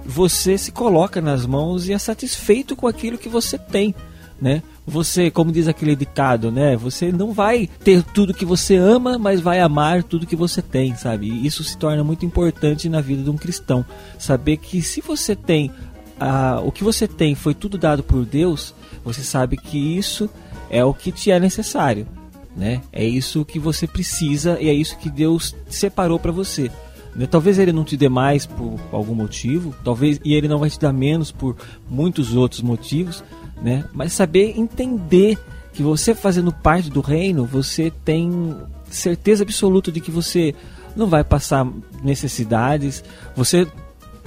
[0.04, 3.94] você se coloca nas mãos e é satisfeito com aquilo que você tem,
[4.40, 4.62] né?
[4.86, 6.76] Você, como diz aquele ditado, né?
[6.76, 10.96] Você não vai ter tudo que você ama, mas vai amar tudo que você tem,
[10.96, 11.28] sabe?
[11.28, 13.84] E isso se torna muito importante na vida de um cristão.
[14.18, 15.70] Saber que se você tem
[16.18, 20.28] a, o que você tem foi tudo dado por Deus, você sabe que isso
[20.70, 22.17] é o que te é necessário
[22.56, 22.80] né?
[22.92, 26.70] É isso que você precisa e é isso que Deus separou para você.
[27.14, 27.26] Né?
[27.26, 30.78] Talvez ele não te dê mais por algum motivo, talvez e ele não vai te
[30.78, 31.56] dar menos por
[31.88, 33.22] muitos outros motivos,
[33.60, 33.84] né?
[33.92, 35.38] Mas saber entender
[35.72, 38.56] que você fazendo parte do reino, você tem
[38.90, 40.54] certeza absoluta de que você
[40.96, 41.66] não vai passar
[42.02, 43.04] necessidades,
[43.36, 43.66] você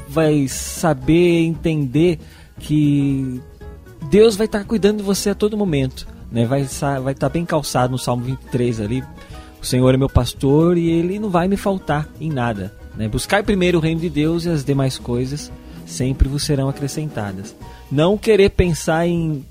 [0.08, 2.20] vai saber entender
[2.60, 3.42] que
[4.10, 7.46] Deus vai estar cuidando de você a todo momento né, vai estar vai tá bem
[7.46, 9.04] calçado no Salmo 23 ali.
[9.62, 12.74] O Senhor é meu pastor e ele não vai me faltar em nada.
[12.96, 13.08] Né?
[13.08, 15.52] Buscar primeiro o reino de Deus e as demais coisas
[15.86, 17.56] sempre vos serão acrescentadas.
[17.92, 19.46] Não querer pensar em,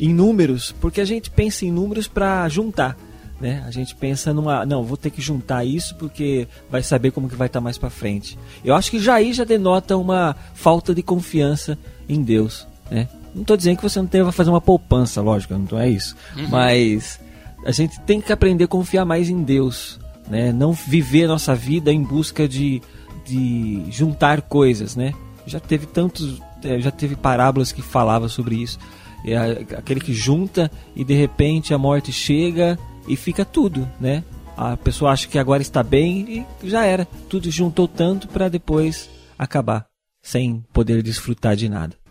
[0.00, 2.96] em números, porque a gente pensa em números para juntar.
[3.40, 3.62] Né?
[3.66, 7.34] A gente pensa numa, não, vou ter que juntar isso porque vai saber como que
[7.34, 8.38] vai estar tá mais para frente.
[8.64, 13.08] Eu acho que já aí já denota uma falta de confiança em Deus, né?
[13.34, 16.16] Não estou dizendo que você não deva fazer uma poupança, lógico, não é isso.
[16.36, 16.48] Uhum.
[16.48, 17.18] Mas
[17.64, 20.52] a gente tem que aprender a confiar mais em Deus, né?
[20.52, 22.82] Não viver a nossa vida em busca de,
[23.24, 25.14] de juntar coisas, né?
[25.46, 28.78] Já teve tantos, é, já teve parábolas que falavam sobre isso.
[29.24, 29.36] É
[29.76, 34.24] aquele que junta e de repente a morte chega e fica tudo, né?
[34.56, 37.06] A pessoa acha que agora está bem e já era.
[37.28, 39.86] Tudo juntou tanto para depois acabar
[40.20, 42.01] sem poder desfrutar de nada.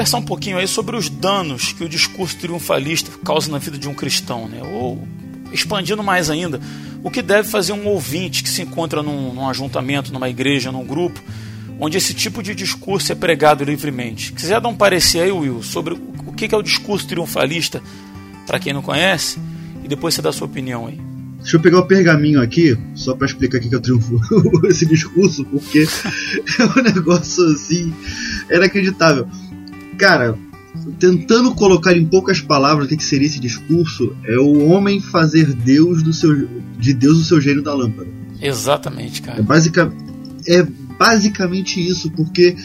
[0.00, 3.86] Conversar um pouquinho aí sobre os danos que o discurso triunfalista causa na vida de
[3.86, 4.62] um cristão, né?
[4.62, 5.06] Ou
[5.52, 6.58] expandindo mais ainda,
[7.02, 10.86] o que deve fazer um ouvinte que se encontra num, num ajuntamento, numa igreja, num
[10.86, 11.20] grupo,
[11.78, 14.32] onde esse tipo de discurso é pregado livremente.
[14.32, 17.82] Quiser dar um parecer aí, Will, sobre o que é o discurso triunfalista,
[18.46, 19.38] para quem não conhece,
[19.84, 20.98] e depois você dá a sua opinião aí.
[21.40, 24.18] Deixa eu pegar o pergaminho aqui, só para explicar o que é o triunfo,
[24.66, 25.86] esse discurso, porque
[26.58, 27.92] é um negócio assim,
[28.50, 29.28] inacreditável.
[30.00, 30.34] Cara,
[30.98, 36.02] tentando colocar em poucas palavras o que seria esse discurso, é o homem fazer Deus
[36.02, 38.08] do seu, de Deus o seu gênio da lâmpada.
[38.40, 39.40] Exatamente, cara.
[39.40, 39.78] É, basic,
[40.48, 40.62] é
[40.98, 42.56] basicamente isso, porque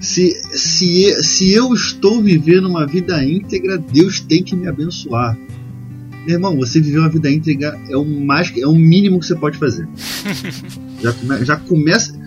[0.00, 5.36] se, se, se eu estou vivendo uma vida íntegra, Deus tem que me abençoar.
[6.24, 9.36] Meu irmão, você viver uma vida íntegra é o mais é o mínimo que você
[9.36, 9.86] pode fazer.
[11.02, 12.18] já, come, já começa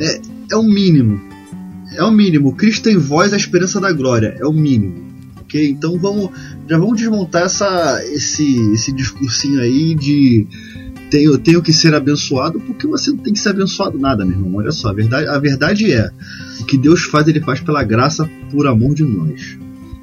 [0.00, 0.20] é,
[0.52, 1.20] é o mínimo
[1.98, 2.54] é o mínimo.
[2.54, 4.36] Cristo em voz, a esperança da glória.
[4.38, 5.04] É o mínimo.
[5.40, 5.68] Ok?
[5.68, 6.30] Então vamos,
[6.68, 10.46] já vamos desmontar essa, esse, esse discursinho aí de
[11.10, 14.56] tenho, tenho que ser abençoado, porque você não tem que ser abençoado nada, meu irmão.
[14.56, 16.10] Olha só, a verdade, a verdade é
[16.60, 19.58] o que Deus faz, ele faz pela graça, por amor de nós.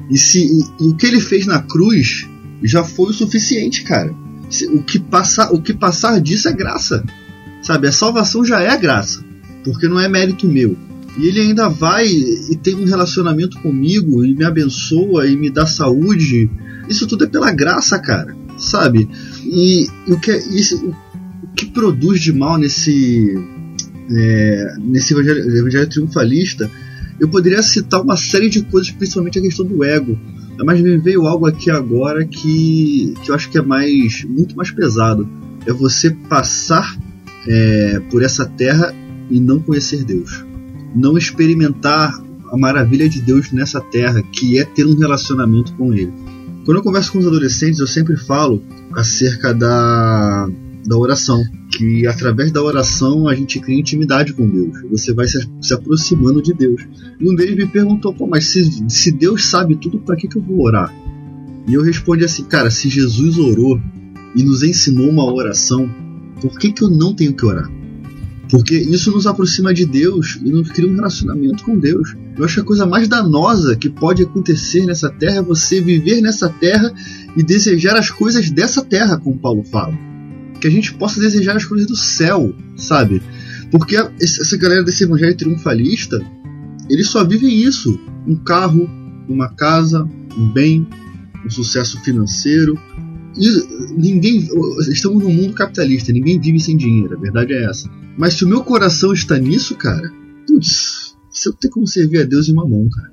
[0.09, 2.27] E, se, e, e o que ele fez na cruz
[2.63, 4.13] já foi o suficiente, cara.
[4.73, 7.03] O que, passar, o que passar disso é graça.
[7.61, 7.87] Sabe?
[7.87, 9.23] A salvação já é graça.
[9.63, 10.77] Porque não é mérito meu.
[11.17, 15.65] E ele ainda vai e tem um relacionamento comigo e me abençoa e me dá
[15.65, 16.49] saúde.
[16.89, 18.35] Isso tudo é pela graça, cara.
[18.57, 19.07] Sabe?
[19.45, 20.93] E o que, é, isso,
[21.43, 23.33] o que produz de mal nesse,
[24.11, 26.69] é, nesse evangelho, evangelho triunfalista,
[27.19, 30.19] eu poderia citar uma série de coisas, principalmente a questão do ego.
[30.63, 34.71] Mas me veio algo aqui agora que, que eu acho que é mais muito mais
[34.71, 35.27] pesado.
[35.65, 36.97] É você passar
[37.47, 38.93] é, por essa terra
[39.29, 40.45] e não conhecer Deus
[40.95, 42.17] não experimentar
[42.51, 46.13] a maravilha de Deus nessa terra, que é ter um relacionamento com Ele.
[46.63, 50.49] Quando eu converso com os adolescentes, eu sempre falo acerca da,
[50.85, 55.47] da oração, que através da oração a gente cria intimidade com Deus, você vai se,
[55.61, 56.81] se aproximando de Deus.
[57.19, 60.37] E um deles me perguntou: Pô, mas se, se Deus sabe tudo, para que, que
[60.37, 60.93] eu vou orar?
[61.67, 63.79] E eu respondi assim: Cara, se Jesus orou
[64.35, 65.89] e nos ensinou uma oração,
[66.41, 67.69] por que, que eu não tenho que orar?
[68.55, 72.15] Porque isso nos aproxima de Deus e nos cria um relacionamento com Deus.
[72.37, 76.21] Eu acho que a coisa mais danosa que pode acontecer nessa terra é você viver
[76.21, 76.93] nessa terra
[77.35, 79.93] e desejar as coisas dessa terra, como Paulo fala.
[80.61, 83.21] Que a gente possa desejar as coisas do céu, sabe?
[83.69, 86.25] Porque essa galera desse evangelho triunfalista,
[86.89, 88.89] eles só vivem isso: um carro,
[89.27, 90.87] uma casa, um bem,
[91.45, 92.79] um sucesso financeiro.
[93.37, 94.47] E ninguém.
[94.89, 97.89] Estamos num mundo capitalista, ninguém vive sem dinheiro, a verdade é essa.
[98.17, 100.11] Mas se o meu coração está nisso, cara,
[100.47, 103.11] putz, você tem como servir a Deus em uma mão, cara.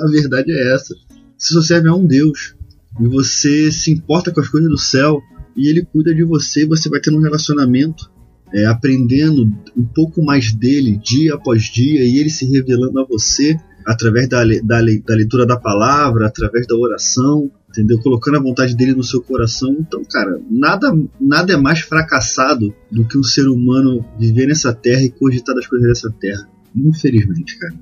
[0.00, 0.94] A verdade é essa.
[1.36, 2.54] Você só serve a um Deus.
[2.98, 5.20] E você se importa com as coisas do céu.
[5.54, 6.66] E ele cuida de você.
[6.66, 8.10] Você vai ter um relacionamento.
[8.52, 9.42] É, aprendendo
[9.76, 12.02] um pouco mais dele dia após dia.
[12.02, 16.76] E ele se revelando a você através da, da, da leitura da palavra, através da
[16.76, 18.00] oração entendeu?
[18.00, 19.76] Colocando a vontade dele no seu coração.
[19.78, 25.02] Então, cara, nada, nada é mais fracassado do que um ser humano viver nessa terra
[25.02, 26.48] e cogitar das coisas dessa terra.
[26.74, 27.74] Infelizmente, cara.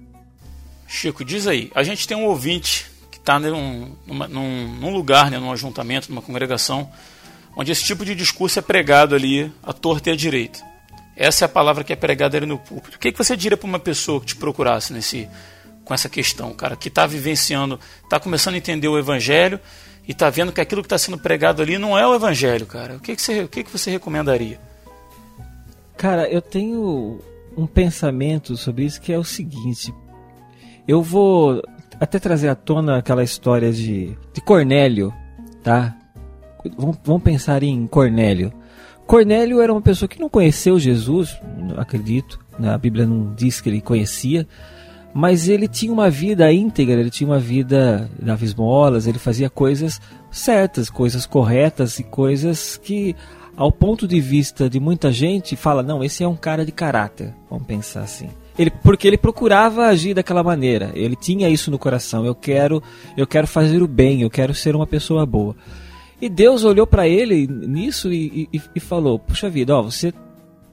[0.87, 5.39] Chico, diz aí, a gente tem um ouvinte que está num, num, num, lugar, né,
[5.39, 6.89] num ajuntamento, numa congregação,
[7.57, 10.61] onde esse tipo de discurso é pregado ali à torta e à direita.
[11.15, 12.97] Essa é a palavra que é pregada ali no púlpito.
[12.97, 15.29] O que, que você diria para uma pessoa que te procurasse nesse,
[15.88, 19.59] com essa questão, cara, que está vivenciando, está começando a entender o evangelho
[20.07, 22.96] e está vendo que aquilo que está sendo pregado ali não é o evangelho, cara.
[22.96, 24.61] O que, que, você, o que, que você recomendaria?
[25.96, 27.20] Cara, eu tenho
[27.57, 29.92] um pensamento sobre isso que é o seguinte.
[30.87, 31.62] Eu vou
[31.98, 35.11] até trazer à tona aquela história de, de Cornélio,
[35.62, 35.96] tá?
[36.77, 38.53] Vamos, vamos pensar em Cornélio.
[39.07, 41.35] Cornélio era uma pessoa que não conheceu Jesus,
[41.79, 42.38] acredito.
[42.59, 42.68] Né?
[42.68, 44.46] A Bíblia não diz que ele conhecia
[45.12, 50.01] mas ele tinha uma vida íntegra, ele tinha uma vida dava esmolas, ele fazia coisas
[50.31, 53.16] certas, coisas corretas e coisas que,
[53.57, 57.35] ao ponto de vista de muita gente, fala: não, esse é um cara de caráter,
[57.51, 58.29] vamos pensar assim.
[58.59, 62.83] Ele, porque ele procurava agir daquela maneira, ele tinha isso no coração: eu quero,
[63.16, 65.57] eu quero fazer o bem, eu quero ser uma pessoa boa.
[66.21, 70.12] E Deus olhou para ele nisso e, e, e falou: puxa vida, ó, você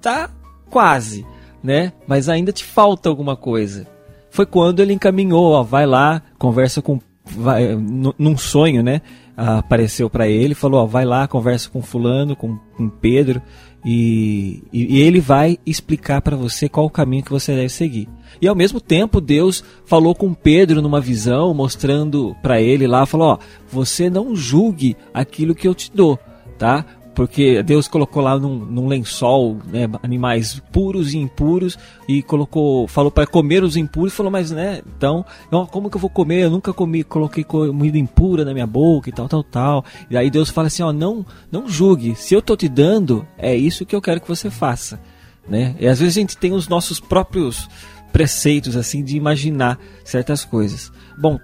[0.01, 0.29] tá
[0.69, 1.25] quase,
[1.63, 1.93] né?
[2.05, 3.94] Mas ainda te falta alguma coisa
[4.35, 7.73] foi quando ele encaminhou, ó, vai lá, conversa com vai,
[8.19, 9.01] num sonho, né?
[9.37, 13.41] Apareceu para ele, falou, ó, vai lá, conversa com fulano, com, com Pedro
[13.85, 18.09] e, e, ele vai explicar para você qual o caminho que você deve seguir.
[18.41, 23.27] E ao mesmo tempo Deus falou com Pedro numa visão, mostrando para ele lá, falou,
[23.27, 23.37] ó,
[23.71, 26.19] você não julgue aquilo que eu te dou,
[26.57, 26.85] tá?
[27.15, 33.09] Porque Deus colocou lá num, num lençol né, animais puros e impuros e colocou, falou
[33.09, 35.25] para comer os impuros, falou mas né, então
[35.71, 36.43] como que eu vou comer?
[36.43, 39.85] Eu nunca comi, coloquei comida impura na minha boca e tal, tal, tal.
[40.09, 42.15] E aí Deus fala assim, ó, não, não julgue.
[42.15, 44.99] Se eu tô te dando, é isso que eu quero que você faça,
[45.47, 45.75] né?
[45.79, 47.69] E às vezes a gente tem os nossos próprios
[48.11, 50.91] preceitos assim de imaginar certas coisas.
[51.17, 51.39] Bom,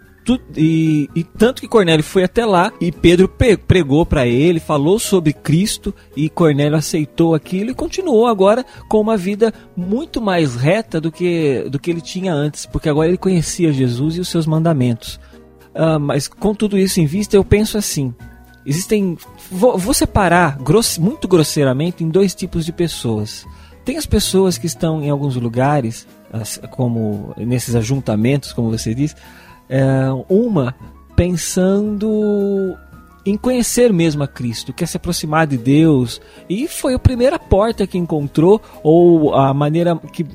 [0.55, 3.27] e, e, tanto que Cornélio foi até lá e Pedro
[3.67, 9.17] pregou para ele, falou sobre Cristo e Cornélio aceitou aquilo e continuou agora com uma
[9.17, 13.73] vida muito mais reta do que, do que ele tinha antes, porque agora ele conhecia
[13.73, 15.19] Jesus e os seus mandamentos.
[15.73, 18.13] Uh, mas com tudo isso em vista, eu penso assim:
[18.65, 19.17] existem.
[19.49, 23.45] Vou, vou separar gross, muito grosseiramente em dois tipos de pessoas.
[23.83, 26.07] Tem as pessoas que estão em alguns lugares,
[26.71, 29.15] como nesses ajuntamentos, como você diz,
[29.71, 29.83] é,
[30.29, 30.75] uma
[31.15, 32.77] pensando
[33.25, 37.85] em conhecer mesmo a Cristo, quer se aproximar de Deus, e foi a primeira porta
[37.87, 40.25] que encontrou, ou a maneira que,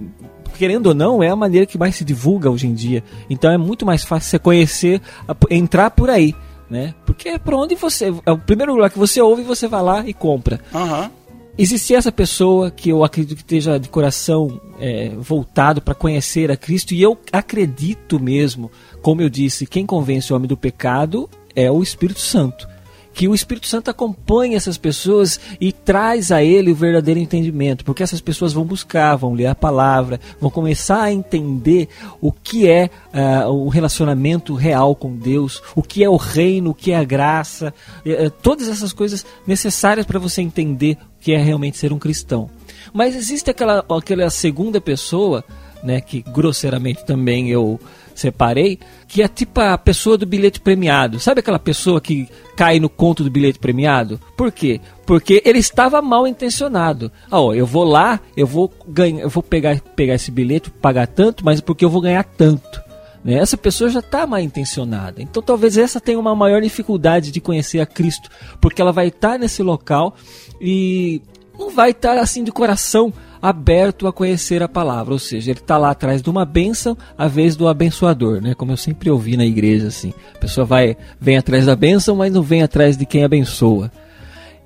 [0.56, 3.02] querendo ou não, é a maneira que mais se divulga hoje em dia.
[3.28, 5.02] Então é muito mais fácil você conhecer,
[5.50, 6.34] entrar por aí,
[6.70, 6.94] né?
[7.04, 8.14] Porque é para onde você.
[8.24, 10.60] É o primeiro lugar que você ouve, você vai lá e compra.
[10.72, 11.10] Uhum.
[11.58, 16.56] Existe essa pessoa que eu acredito que esteja de coração é, voltado para conhecer a
[16.56, 18.70] Cristo, e eu acredito mesmo
[19.06, 22.68] como eu disse, quem convence o homem do pecado é o Espírito Santo.
[23.14, 28.02] Que o Espírito Santo acompanha essas pessoas e traz a ele o verdadeiro entendimento, porque
[28.02, 31.88] essas pessoas vão buscar, vão ler a palavra, vão começar a entender
[32.20, 36.74] o que é uh, o relacionamento real com Deus, o que é o reino, o
[36.74, 37.72] que é a graça,
[38.04, 42.50] uh, todas essas coisas necessárias para você entender o que é realmente ser um cristão.
[42.92, 45.44] Mas existe aquela, aquela segunda pessoa,
[45.80, 47.78] né, que grosseiramente também eu
[48.20, 51.18] separei, que é tipo a pessoa do bilhete premiado.
[51.18, 54.20] Sabe aquela pessoa que cai no conto do bilhete premiado?
[54.36, 54.80] Por quê?
[55.04, 57.10] Porque ele estava mal intencionado.
[57.30, 61.06] Ah, ó, eu vou lá, eu vou ganhar, eu vou pegar, pegar esse bilhete, pagar
[61.06, 62.86] tanto, mas porque eu vou ganhar tanto.
[63.26, 63.34] Né?
[63.34, 65.20] Essa pessoa já está mal intencionada.
[65.20, 69.32] Então talvez essa tenha uma maior dificuldade de conhecer a Cristo, porque ela vai estar
[69.32, 70.14] tá nesse local
[70.60, 71.20] e
[71.58, 73.12] não vai estar tá, assim de coração
[73.48, 77.28] aberto a conhecer a palavra, ou seja, ele está lá atrás de uma bênção, a
[77.28, 78.54] vez do abençoador, né?
[78.54, 80.12] Como eu sempre ouvi na igreja assim.
[80.34, 83.90] A pessoa vai vem atrás da bênção, mas não vem atrás de quem abençoa.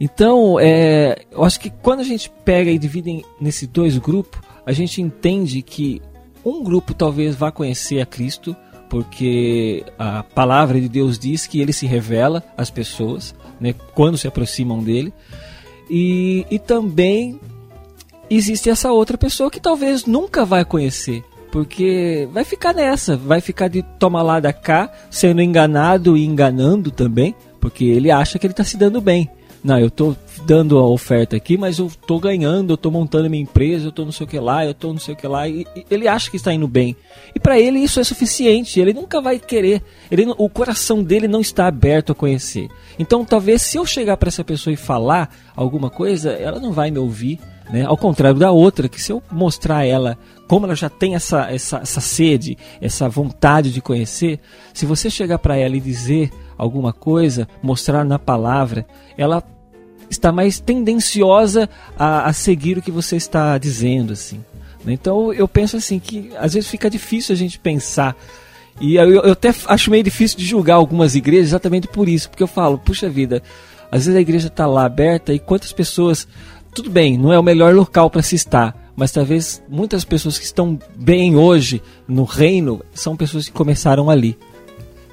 [0.00, 4.72] Então, é, eu acho que quando a gente pega e divide nesses dois grupos, a
[4.72, 6.00] gente entende que
[6.42, 8.56] um grupo talvez vá conhecer a Cristo,
[8.88, 14.26] porque a palavra de Deus diz que ele se revela às pessoas, né, quando se
[14.26, 15.12] aproximam dele.
[15.90, 17.38] E, e também
[18.30, 23.68] existe essa outra pessoa que talvez nunca vai conhecer, porque vai ficar nessa, vai ficar
[23.68, 28.52] de toma lá da cá, sendo enganado e enganando também, porque ele acha que ele
[28.52, 29.28] está se dando bem.
[29.62, 30.16] Não, eu estou
[30.46, 34.06] dando a oferta aqui, mas eu estou ganhando, eu estou montando minha empresa, eu estou
[34.06, 36.08] não sei o que lá, eu estou não sei o que lá, e, e ele
[36.08, 36.96] acha que está indo bem.
[37.34, 41.42] E para ele isso é suficiente, ele nunca vai querer, ele, o coração dele não
[41.42, 42.68] está aberto a conhecer.
[42.98, 46.90] Então talvez se eu chegar para essa pessoa e falar alguma coisa, ela não vai
[46.90, 47.38] me ouvir,
[47.72, 47.84] né?
[47.84, 51.78] Ao contrário da outra, que se eu mostrar ela como ela já tem essa, essa,
[51.78, 54.40] essa sede, essa vontade de conhecer,
[54.74, 58.84] se você chegar para ela e dizer alguma coisa, mostrar na palavra,
[59.16, 59.44] ela
[60.10, 64.44] está mais tendenciosa a, a seguir o que você está dizendo, assim.
[64.84, 68.16] Então eu penso assim que às vezes fica difícil a gente pensar
[68.80, 72.42] e eu, eu até acho meio difícil de julgar algumas igrejas exatamente por isso, porque
[72.42, 73.42] eu falo, puxa vida,
[73.90, 76.26] às vezes a igreja está lá aberta e quantas pessoas
[76.74, 80.44] tudo bem, não é o melhor local para se estar, mas talvez muitas pessoas que
[80.44, 84.38] estão bem hoje no reino são pessoas que começaram ali.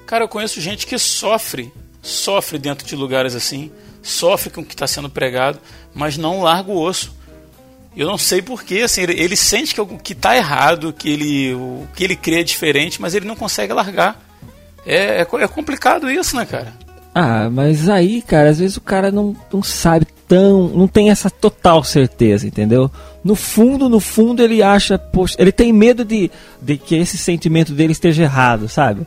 [0.06, 4.74] Cara, eu conheço gente que sofre, sofre dentro de lugares assim, sofre com o que
[4.74, 5.60] está sendo pregado,
[5.94, 7.16] mas não larga o osso.
[7.96, 11.54] Eu não sei porquê, assim, ele, ele sente que o que está errado, que ele,
[11.56, 14.22] o que ele crê é diferente, mas ele não consegue largar.
[14.86, 16.72] É, é, é complicado isso, né, cara?
[17.14, 20.68] Ah, mas aí, cara, às vezes o cara não, não sabe tão.
[20.68, 22.92] não tem essa total certeza, entendeu?
[23.24, 26.30] No fundo, no fundo, ele acha, poxa, ele tem medo de,
[26.62, 29.06] de que esse sentimento dele esteja errado, sabe?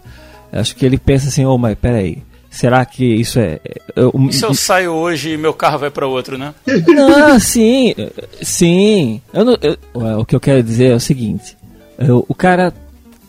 [0.52, 2.22] Acho que ele pensa assim, ô, oh, mas peraí.
[2.50, 3.60] Será que isso é.
[3.94, 6.52] Eu, e se eu saio hoje e meu carro vai para outro, né?
[6.88, 7.94] Não, sim,
[8.42, 9.22] sim.
[9.32, 9.78] Eu não, eu,
[10.18, 11.56] o que eu quero dizer é o seguinte:
[11.96, 12.74] eu, o cara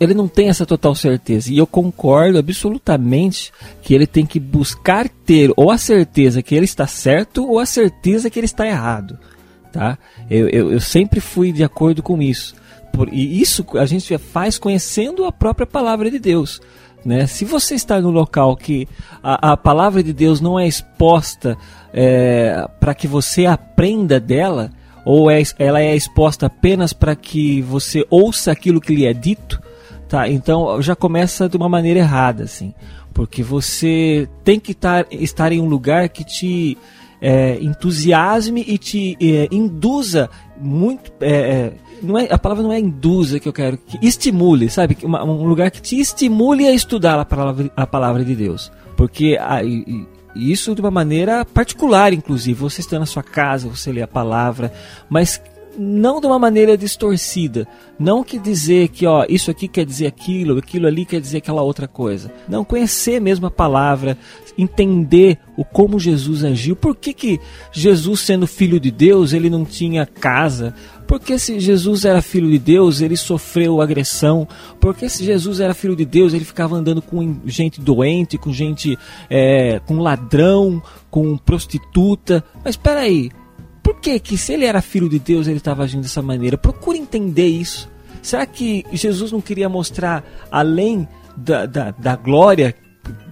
[0.02, 1.54] ele não tem essa total certeza.
[1.54, 6.66] E eu concordo absolutamente que ele tem que buscar ter ou a certeza que ele
[6.66, 9.20] está certo ou a certeza que ele está errado.
[9.72, 10.00] Tá?
[10.28, 12.56] Eu, eu, eu sempre fui de acordo com isso.
[12.92, 16.60] Por, e isso a gente faz conhecendo a própria palavra de Deus.
[17.06, 17.28] Né?
[17.28, 18.88] Se você está no local que
[19.22, 21.56] a, a palavra de Deus não é exposta
[21.94, 24.72] é, para que você aprenda dela,
[25.06, 29.62] ou é, ela é exposta apenas para que você ouça aquilo que lhe é dito,
[30.12, 32.74] Tá, então já começa de uma maneira errada, assim.
[33.14, 36.78] Porque você tem que tar, estar em um lugar que te
[37.22, 41.14] é, entusiasme e te é, induza muito.
[41.22, 44.98] É, é, não é, a palavra não é induza que eu quero, que estimule, sabe?
[45.02, 48.70] Uma, um lugar que te estimule a estudar a palavra, a palavra de Deus.
[48.98, 50.06] Porque a, e,
[50.36, 52.60] isso de uma maneira particular, inclusive.
[52.60, 54.74] Você está na sua casa, você lê a palavra,
[55.10, 55.42] mas
[55.78, 57.68] não de uma maneira distorcida.
[58.00, 61.62] Não que dizer que ó, isso aqui quer dizer aquilo, aquilo ali quer dizer aquela
[61.62, 62.32] outra coisa.
[62.48, 64.18] Não, conhecer mesmo a palavra,
[64.58, 66.76] entender o como Jesus agiu.
[66.76, 67.40] Por que, que
[67.72, 70.74] Jesus, sendo filho de Deus, ele não tinha casa?
[71.08, 74.48] Porque se Jesus era filho de Deus, ele sofreu agressão.
[74.80, 78.98] Porque se Jesus era filho de Deus, ele ficava andando com gente doente, com gente,
[79.30, 82.44] é, com ladrão, com prostituta.
[82.64, 83.30] Mas espera aí,
[83.82, 86.58] por que que se ele era filho de Deus ele estava agindo dessa maneira?
[86.58, 87.90] Procure entender isso.
[88.22, 92.76] Será que Jesus não queria mostrar além da, da, da glória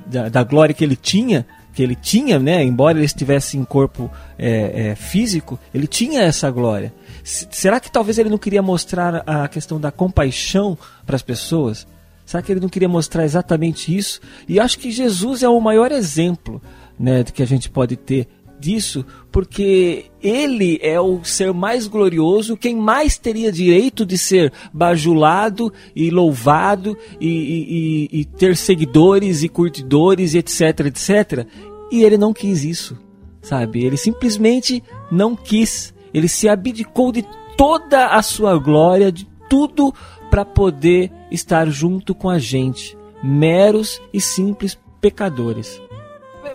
[0.07, 2.63] da, da, glória que ele tinha que ele tinha, né?
[2.63, 6.91] Embora ele estivesse em corpo é, é, físico, ele tinha essa glória.
[7.23, 11.87] S será que talvez ele não queria mostrar a questão da compaixão para as pessoas?
[12.25, 14.19] Será que ele não queria mostrar exatamente isso?
[14.47, 16.61] E acho que Jesus é o maior exemplo,
[16.99, 18.27] né, que a gente pode ter
[18.60, 25.72] disso, porque ele é o ser mais glorioso, quem mais teria direito de ser bajulado
[25.95, 31.47] e louvado e, e, e, ter seguidores e curtidores, etc, etc.
[31.91, 32.97] E ele não quis isso,
[33.41, 33.84] sabe?
[33.84, 35.93] Ele simplesmente não quis.
[36.14, 39.93] Ele se abdicou de toda a sua glória, de tudo
[40.30, 45.82] para poder estar junto com a gente, meros e simples pecadores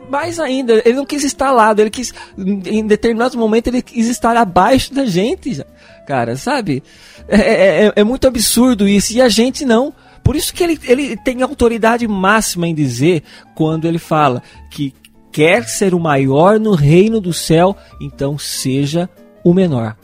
[0.09, 4.37] mais ainda, ele não quis estar lá, ele quis, em determinado momento, ele quis estar
[4.37, 5.65] abaixo da gente,
[6.07, 6.83] cara, sabe?
[7.29, 9.93] É, é, é, é muito absurdo isso, e a gente não.
[10.23, 13.23] Por isso que ele, ele tem autoridade máxima em dizer,
[13.55, 14.95] quando ele fala que
[15.31, 19.09] quer ser o maior no reino do céu, então seja
[19.43, 19.97] o menor.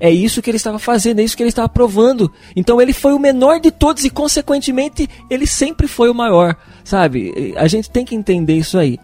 [0.00, 2.30] É isso que ele estava fazendo, é isso que ele estava provando.
[2.54, 7.54] Então ele foi o menor de todos e, consequentemente, ele sempre foi o maior, sabe?
[7.56, 8.98] A gente tem que entender isso aí.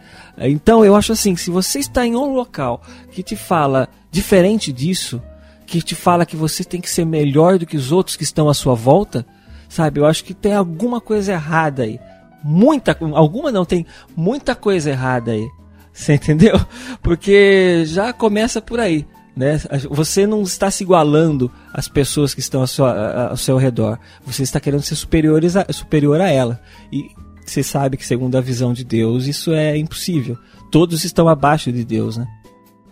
[0.49, 5.21] Então eu acho assim: se você está em um local que te fala diferente disso,
[5.67, 8.49] que te fala que você tem que ser melhor do que os outros que estão
[8.49, 9.25] à sua volta,
[9.69, 10.01] sabe?
[10.01, 12.01] Eu acho que tem alguma coisa errada aí.
[12.43, 13.87] Muita, alguma não, tem
[14.17, 15.47] muita coisa errada aí.
[15.93, 16.59] Você entendeu?
[17.03, 19.07] Porque já começa por aí.
[19.37, 19.61] Né?
[19.91, 23.99] Você não está se igualando às pessoas que estão ao seu, ao seu redor.
[24.27, 26.61] Você está querendo ser superiores a, superior a ela.
[26.93, 27.11] E
[27.45, 30.37] você sabe que, segundo a visão de Deus, isso é impossível.
[30.71, 32.27] Todos estão abaixo de Deus, né?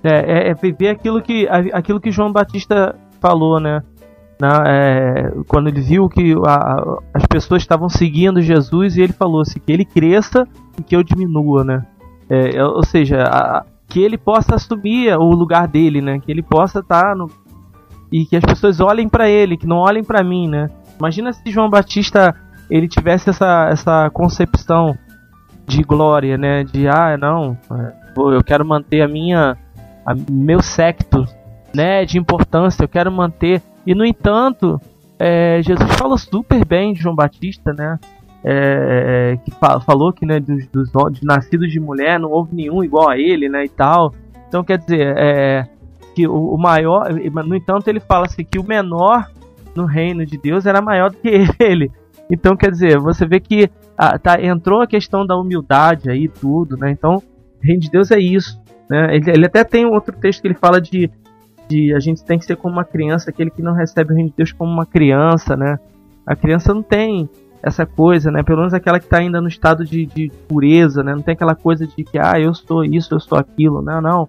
[0.03, 3.83] É, é, é viver aquilo que, aquilo que João Batista falou, né?
[4.41, 9.41] Na, é, quando ele viu que a, as pessoas estavam seguindo Jesus e ele falou
[9.41, 10.47] assim que ele cresça
[10.79, 11.85] e que eu diminua, né?
[12.31, 16.21] É, é, ou seja, a, que ele possa assumir o lugar dele, né?
[16.21, 17.29] Que ele possa estar tá no
[18.11, 20.71] e que as pessoas olhem para ele, que não olhem para mim, né?
[20.99, 22.35] Imagina se João Batista
[22.71, 24.97] ele tivesse essa, essa concepção
[25.66, 26.64] de glória, né?
[26.64, 29.57] De ah, não, é, eu quero manter a minha
[30.05, 31.25] a, meu secto,
[31.75, 32.05] né?
[32.05, 33.62] De importância, eu quero manter.
[33.87, 34.81] E no entanto,
[35.19, 37.99] é, Jesus fala super bem de João Batista, né?
[38.45, 39.51] é, é que
[39.85, 43.49] falou que né, dos, dos, dos, nascidos de mulher não houve nenhum igual a ele,
[43.49, 44.14] né, e tal.
[44.49, 45.69] Então quer dizer, é,
[46.14, 49.31] que o, o, maior, no entanto ele fala assim que o menor
[49.75, 51.91] no reino de Deus era maior do que ele.
[52.31, 56.76] Então quer dizer, você vê que a, tá, entrou a questão da humildade aí tudo,
[56.76, 56.91] né?
[56.91, 57.22] Então
[57.61, 59.16] reino de Deus é isso, né?
[59.16, 61.11] Ele, ele até tem outro texto que ele fala de,
[61.68, 64.31] de a gente tem que ser como uma criança, aquele que não recebe o reino
[64.31, 65.79] de Deus como uma criança, né?
[66.26, 67.29] A criança não tem
[67.62, 68.43] essa coisa, né?
[68.43, 71.14] Pelo menos aquela que está ainda no estado de, de, pureza, né?
[71.14, 73.83] Não tem aquela coisa de que, ah, eu sou isso, eu sou aquilo.
[73.83, 74.29] Não, não.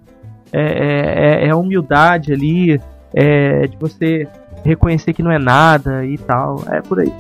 [0.51, 2.81] É, é, é humildade ali,
[3.13, 4.27] é de você
[4.63, 6.63] reconhecer que não é nada e tal.
[6.69, 7.13] É por aí.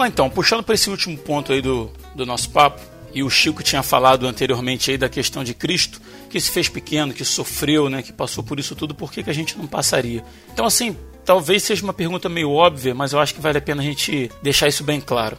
[0.00, 2.80] Lá então, puxando para esse último ponto aí do, do nosso papo,
[3.12, 7.12] e o Chico tinha falado anteriormente aí da questão de Cristo, que se fez pequeno,
[7.12, 10.24] que sofreu, né, que passou por isso tudo, por que, que a gente não passaria?
[10.52, 13.82] Então, assim, talvez seja uma pergunta meio óbvia, mas eu acho que vale a pena
[13.82, 15.36] a gente deixar isso bem claro.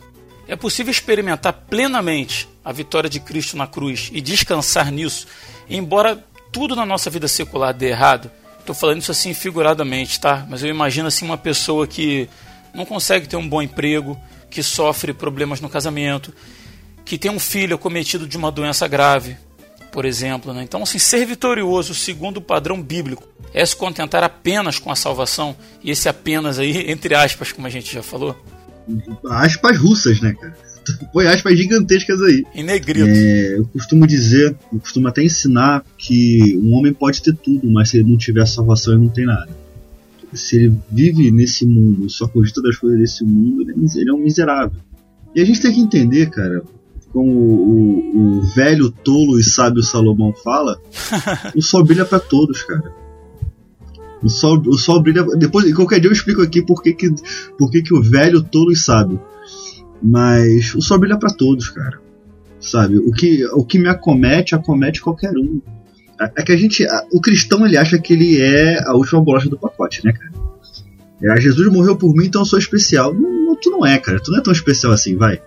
[0.47, 5.25] É possível experimentar plenamente a vitória de Cristo na cruz e descansar nisso,
[5.69, 8.29] embora tudo na nossa vida secular dê errado?
[8.59, 10.45] Estou falando isso assim figuradamente, tá?
[10.49, 12.29] Mas eu imagino assim uma pessoa que
[12.73, 14.19] não consegue ter um bom emprego,
[14.51, 16.31] que sofre problemas no casamento,
[17.05, 19.37] que tem um filho acometido de uma doença grave,
[19.91, 20.53] por exemplo.
[20.53, 20.61] Né?
[20.61, 25.55] Então, assim, ser vitorioso segundo o padrão bíblico é se contentar apenas com a salvação,
[25.83, 28.37] e esse apenas aí, entre aspas, como a gente já falou.
[29.29, 30.55] Aspas russas, né, cara?
[31.13, 32.43] Põe aspas gigantescas aí.
[32.53, 33.07] Em negrito.
[33.07, 37.89] É, eu costumo dizer, eu costumo até ensinar que um homem pode ter tudo, mas
[37.89, 39.49] se ele não tiver salvação, ele não tem nada
[40.33, 44.79] se ele vive nesse mundo, só cogita das coisas desse mundo, ele é um miserável.
[45.35, 46.61] E a gente tem que entender, cara,
[47.11, 50.79] como o, o velho, tolo e sábio Salomão fala,
[51.55, 52.93] o sol brilha para todos, cara.
[54.23, 55.23] O sol, o sol brilha.
[55.35, 57.09] Depois, qualquer dia eu explico aqui por que, que,
[57.57, 59.19] por que, que o velho, tolo e sábio.
[60.01, 61.99] Mas o sol brilha para todos, cara.
[62.59, 62.97] Sabe?
[62.97, 65.59] O que, o que me acomete, acomete qualquer um.
[66.35, 66.85] É que a gente.
[67.11, 70.31] O cristão ele acha que ele é a última bolacha do pacote, né, cara?
[71.23, 73.13] É, Jesus morreu por mim, então eu sou especial.
[73.13, 74.19] Não, não, tu não é, cara.
[74.19, 75.39] Tu não é tão especial assim, vai.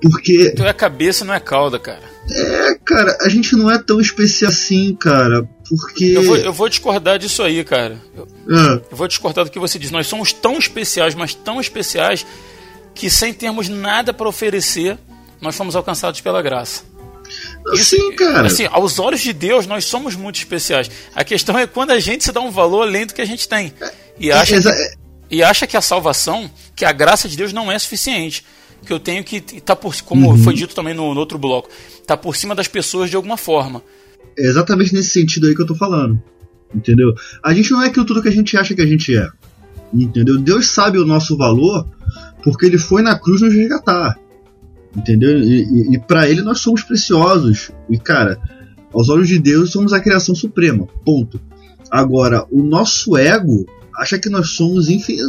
[0.00, 0.50] Porque.
[0.50, 2.02] Tu é cabeça, não é cauda, cara.
[2.30, 5.48] É, cara, a gente não é tão especial assim, cara.
[5.68, 6.04] Porque.
[6.04, 8.00] Eu vou, eu vou discordar disso aí, cara.
[8.16, 8.82] Eu, é.
[8.90, 9.90] eu vou discordar do que você diz.
[9.90, 12.24] Nós somos tão especiais, mas tão especiais,
[12.94, 14.96] que sem termos nada para oferecer,
[15.40, 16.89] nós fomos alcançados pela graça.
[17.74, 18.46] Isso, Sim, cara.
[18.46, 20.90] Assim, aos olhos de Deus, nós somos muito especiais.
[21.14, 23.48] A questão é quando a gente se dá um valor além do que a gente
[23.48, 23.72] tem.
[24.18, 24.96] E acha, é, que,
[25.30, 28.44] e acha que a salvação, que a graça de Deus não é suficiente.
[28.84, 30.42] Que eu tenho que tá por como uhum.
[30.42, 31.68] foi dito também no, no outro bloco,
[32.06, 33.82] tá por cima das pessoas de alguma forma.
[34.38, 36.20] É exatamente nesse sentido aí que eu tô falando.
[36.74, 37.12] Entendeu?
[37.44, 39.28] A gente não é aquilo tudo que a gente acha que a gente é.
[39.92, 40.38] Entendeu?
[40.38, 41.86] Deus sabe o nosso valor
[42.42, 44.18] porque ele foi na cruz nos resgatar.
[44.96, 45.38] Entendeu?
[45.38, 47.70] E, e, e para ele nós somos preciosos.
[47.88, 48.40] E cara,
[48.92, 50.86] aos olhos de Deus somos a criação suprema.
[51.04, 51.40] Ponto.
[51.90, 53.66] Agora, o nosso ego
[53.96, 54.86] acha que nós somos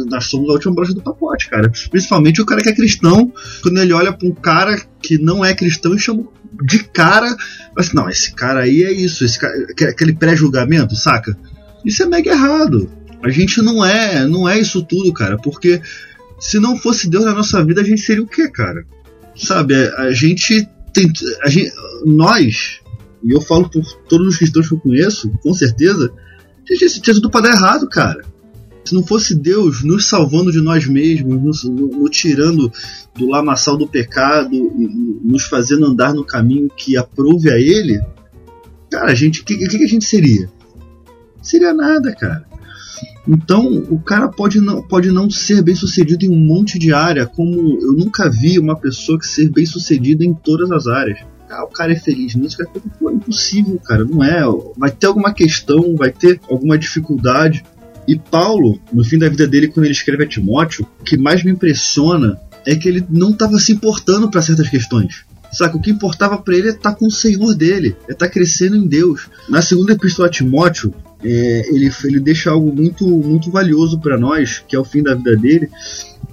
[0.08, 1.70] nós somos a última brocha do pacote, cara.
[1.90, 3.32] Principalmente o cara que é cristão,
[3.62, 6.24] quando ele olha para um cara que não é cristão e chama,
[6.64, 7.34] de cara,
[7.76, 9.54] assim, não, esse cara aí é isso, esse cara,
[9.90, 11.36] aquele pré-julgamento, saca?
[11.84, 12.90] Isso é mega errado.
[13.22, 15.80] A gente não é, não é isso tudo, cara, porque
[16.38, 18.84] se não fosse Deus na nossa vida, a gente seria o quê, cara?
[19.42, 21.10] Sabe, a gente tem,
[21.42, 21.72] a gente,
[22.06, 22.80] nós,
[23.24, 26.12] e eu falo por todos os cristãos que eu conheço, com certeza,
[26.70, 28.24] a gente tinha tudo para dar errado, cara.
[28.84, 32.72] Se não fosse Deus nos salvando de nós mesmos, nos, nos tirando
[33.16, 34.50] do lamaçal do pecado,
[35.22, 38.00] nos fazendo andar no caminho que aprove a Ele,
[38.90, 40.48] cara, a gente, o que, que a gente seria?
[41.42, 42.44] Seria nada, cara.
[43.26, 47.26] Então, o cara pode não, pode não ser bem sucedido em um monte de área,
[47.26, 51.20] como eu nunca vi uma pessoa que ser bem sucedida em todas as áreas.
[51.48, 54.42] Ah, o cara é feliz nisso, cara, pô, é impossível, cara, não é.
[54.76, 57.62] Vai ter alguma questão, vai ter alguma dificuldade.
[58.08, 61.44] E Paulo, no fim da vida dele, quando ele escreve a Timóteo, o que mais
[61.44, 65.24] me impressiona é que ele não estava se importando para certas questões.
[65.52, 65.76] Saca?
[65.76, 68.32] O que importava para ele é estar tá com o Senhor dele, é estar tá
[68.32, 69.28] crescendo em Deus.
[69.48, 70.94] Na segunda epístola a Timóteo,
[71.24, 75.14] é, ele, ele deixa algo muito, muito valioso para nós, que é o fim da
[75.14, 75.70] vida dele.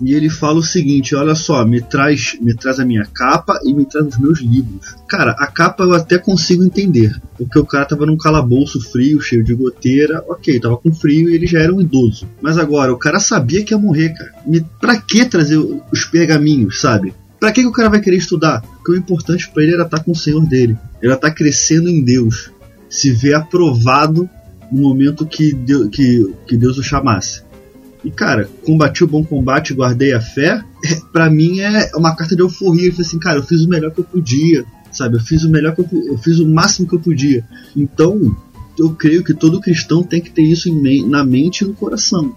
[0.01, 3.73] E ele fala o seguinte: olha só, me traz, me traz a minha capa e
[3.73, 4.95] me traz os meus livros.
[5.07, 9.43] Cara, a capa eu até consigo entender, porque o cara tava num calabouço frio, cheio
[9.43, 12.27] de goteira, ok, tava com frio e ele já era um idoso.
[12.41, 14.31] Mas agora, o cara sabia que ia morrer, cara.
[14.45, 17.13] Me, pra que trazer os pergaminhos, sabe?
[17.39, 18.61] Pra que, que o cara vai querer estudar?
[18.61, 22.03] Porque o importante para ele era estar com o Senhor dele, era estar crescendo em
[22.03, 22.51] Deus,
[22.89, 24.29] se ver aprovado
[24.71, 25.53] no momento que
[25.91, 27.43] que, que Deus o chamasse.
[28.03, 30.63] E cara, combati o bom combate, guardei a fé.
[30.85, 32.87] É, para mim é uma carta de euforia.
[32.87, 35.17] Eu falei assim, cara, eu fiz o melhor que eu podia, sabe?
[35.17, 37.43] Eu fiz o melhor que eu, eu fiz o máximo que eu podia.
[37.75, 38.35] Então,
[38.77, 42.33] eu creio que todo cristão tem que ter isso me na mente e no coração.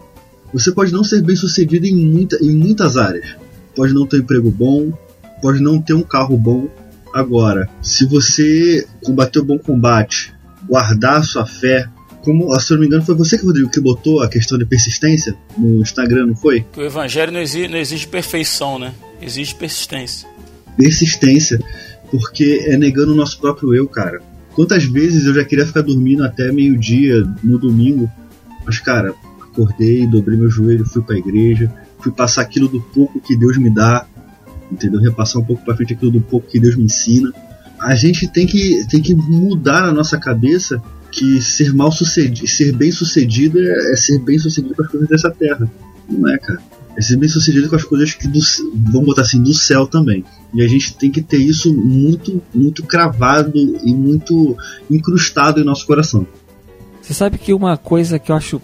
[0.52, 3.36] Você pode não ser bem sucedido em, muita, em muitas áreas.
[3.74, 4.92] Pode não ter um emprego bom,
[5.40, 6.68] pode não ter um carro bom.
[7.14, 10.34] Agora, se você combater o bom combate,
[10.66, 11.88] guardar a sua fé,
[12.22, 15.34] como, se eu não me engano, foi você, Rodrigo, que botou a questão de persistência
[15.56, 16.64] no Instagram, não foi?
[16.76, 18.94] O evangelho não exige, não exige perfeição, né?
[19.20, 20.28] Exige persistência.
[20.76, 21.60] Persistência,
[22.10, 24.20] porque é negando o nosso próprio eu, cara.
[24.54, 28.10] Quantas vezes eu já queria ficar dormindo até meio-dia no domingo,
[28.64, 33.36] mas, cara, acordei, dobrei meu joelho, fui pra igreja, fui passar aquilo do pouco que
[33.36, 34.06] Deus me dá,
[34.70, 35.00] entendeu?
[35.00, 37.32] Repassar um pouco pra frente aquilo do pouco que Deus me ensina.
[37.80, 40.80] A gente tem que, tem que mudar na nossa cabeça
[41.12, 45.08] que ser mal sucedido, ser bem sucedido é, é, ser bem sucedido com as coisas
[45.08, 45.70] dessa terra.
[46.08, 46.60] Não é, cara.
[46.96, 48.40] É ser bem sucedido com as coisas que do,
[48.74, 50.24] vamos botar assim, do céu também.
[50.54, 54.56] E a gente tem que ter isso muito, muito cravado e muito
[54.90, 56.26] incrustado em nosso coração.
[57.00, 58.60] Você sabe que uma coisa que eu acho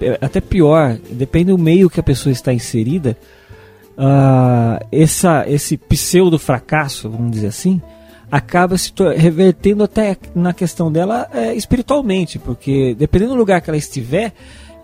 [0.00, 3.16] é, até pior, depende do meio que a pessoa está inserida,
[3.96, 7.82] uh, essa, esse pseudo fracasso, vamos dizer assim,
[8.30, 13.76] acaba se revertendo até na questão dela é, espiritualmente, porque dependendo do lugar que ela
[13.76, 14.32] estiver,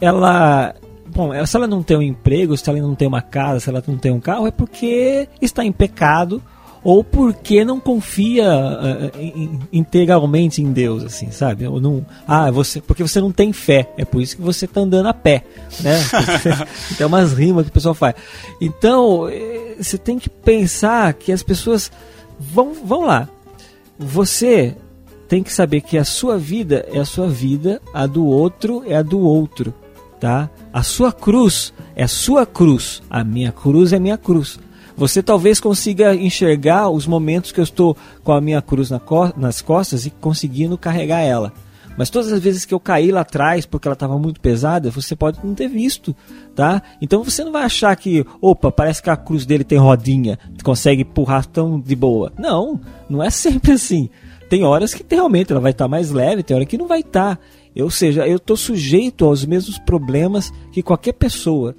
[0.01, 0.74] ela
[1.07, 3.82] bom, se ela não tem um emprego, se ela não tem uma casa, se ela
[3.86, 6.42] não tem um carro, é porque está em pecado
[6.84, 11.66] ou porque não confia uh, integralmente em Deus, assim, sabe?
[11.66, 14.82] Ou não, ah, você, porque você não tem fé, é por isso que você está
[14.82, 15.45] andando a pé,
[15.80, 15.99] né?
[16.99, 18.14] tem umas rimas que o pessoal faz.
[18.61, 19.28] Então,
[19.78, 21.90] você tem que pensar que as pessoas
[22.38, 23.30] vão, vão lá,
[23.99, 24.76] você
[25.28, 28.97] tem que saber que a sua vida é a sua vida, a do outro é
[28.97, 29.72] a do outro,
[30.20, 30.51] tá?
[30.72, 34.59] A sua cruz é sua cruz, a minha cruz é minha cruz.
[34.97, 38.90] Você talvez consiga enxergar os momentos que eu estou com a minha cruz
[39.36, 41.53] nas costas e conseguindo carregar ela.
[41.97, 45.14] Mas todas as vezes que eu caí lá atrás porque ela estava muito pesada, você
[45.14, 46.14] pode não ter visto,
[46.55, 46.82] tá?
[47.01, 51.03] Então você não vai achar que, opa, parece que a cruz dele tem rodinha, consegue
[51.03, 52.32] empurrar tão de boa.
[52.38, 54.11] Não, não é sempre assim.
[54.49, 57.01] Tem horas que realmente ela vai estar tá mais leve, tem hora que não vai
[57.01, 57.36] estar.
[57.36, 57.42] Tá.
[57.82, 61.74] Ou seja, eu estou sujeito aos mesmos problemas que qualquer pessoa.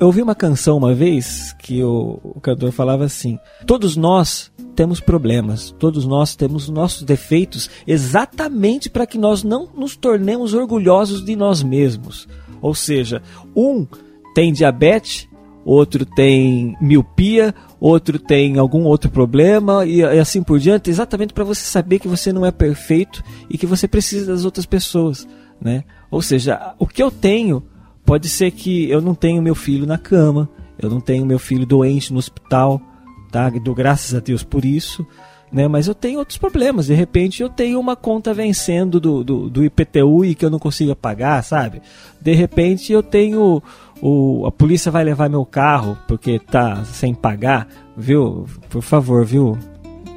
[0.00, 4.98] Eu ouvi uma canção uma vez que o, o cantor falava assim: Todos nós temos
[4.98, 11.36] problemas, todos nós temos nossos defeitos, exatamente para que nós não nos tornemos orgulhosos de
[11.36, 12.26] nós mesmos.
[12.62, 13.20] Ou seja,
[13.54, 13.86] um
[14.34, 15.28] tem diabetes,
[15.66, 21.62] outro tem miopia, outro tem algum outro problema e, assim por diante, exatamente para você
[21.62, 25.28] saber que você não é perfeito e que você precisa das outras pessoas,
[25.60, 25.84] né?
[26.10, 27.62] Ou seja, o que eu tenho
[28.10, 31.64] Pode ser que eu não tenho meu filho na cama, eu não tenho meu filho
[31.64, 32.82] doente no hospital,
[33.30, 33.48] tá?
[33.48, 35.06] Graças a Deus por isso,
[35.52, 35.68] né?
[35.68, 36.88] Mas eu tenho outros problemas.
[36.88, 40.58] De repente eu tenho uma conta vencendo do, do, do IPTU e que eu não
[40.58, 41.82] consiga pagar, sabe?
[42.20, 43.62] De repente eu tenho
[44.02, 48.44] o, a polícia vai levar meu carro porque tá sem pagar, viu?
[48.70, 49.56] Por favor, viu?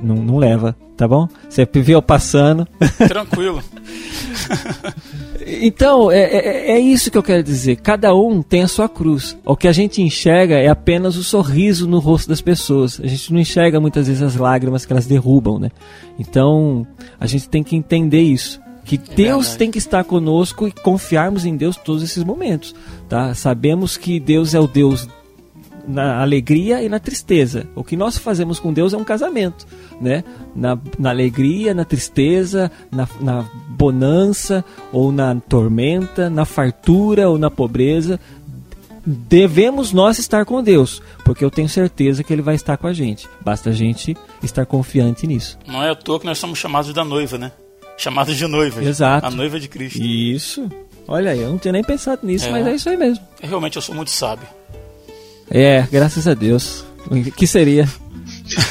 [0.03, 1.27] Não, não leva, tá bom?
[1.49, 2.67] Você viu passando.
[3.07, 3.61] Tranquilo.
[5.45, 7.77] Então, é, é, é, isso que eu quero dizer.
[7.77, 9.37] Cada um tem a sua cruz.
[9.45, 12.99] O que a gente enxerga é apenas o sorriso no rosto das pessoas.
[13.03, 15.69] A gente não enxerga muitas vezes as lágrimas que elas derrubam, né?
[16.17, 16.87] Então,
[17.19, 18.61] a gente tem que entender isso.
[18.85, 19.57] Que é Deus verdade.
[19.57, 22.75] tem que estar conosco e confiarmos em Deus todos esses momentos,
[23.07, 23.33] tá?
[23.33, 25.07] Sabemos que Deus é o Deus
[25.87, 27.67] na alegria e na tristeza.
[27.75, 29.65] O que nós fazemos com Deus é um casamento,
[29.99, 30.23] né?
[30.55, 37.51] Na, na alegria, na tristeza, na, na bonança ou na tormenta, na fartura ou na
[37.51, 38.19] pobreza.
[39.05, 42.93] Devemos nós estar com Deus, porque eu tenho certeza que Ele vai estar com a
[42.93, 43.27] gente.
[43.41, 45.59] Basta a gente estar confiante nisso.
[45.67, 47.51] Não é à toa que nós somos chamados da noiva, né?
[47.97, 48.81] Chamados de noiva.
[48.81, 49.27] Exato.
[49.27, 50.01] A noiva de Cristo.
[50.01, 50.69] Isso.
[51.05, 52.51] Olha aí, eu não tinha nem pensado nisso, é.
[52.51, 53.23] mas é isso aí mesmo.
[53.41, 54.47] Realmente eu sou muito sábio.
[55.53, 56.83] É, graças a Deus.
[57.11, 57.85] O que seria?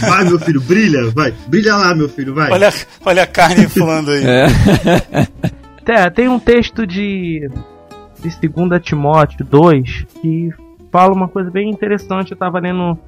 [0.01, 1.33] Vai, meu filho, brilha, vai.
[1.47, 2.51] Brilha lá, meu filho, vai.
[2.51, 2.73] Olha,
[3.05, 4.25] olha a carne inflando aí.
[4.25, 4.47] É.
[5.87, 7.49] é, tem um texto de,
[8.21, 10.51] de 2 Timóteo 2 que
[10.91, 12.33] fala uma coisa bem interessante.
[12.33, 12.99] Eu estava lendo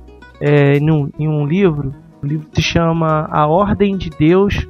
[0.41, 1.93] é, em, um, em um livro.
[2.23, 4.69] O livro se chama A Ordem de Deus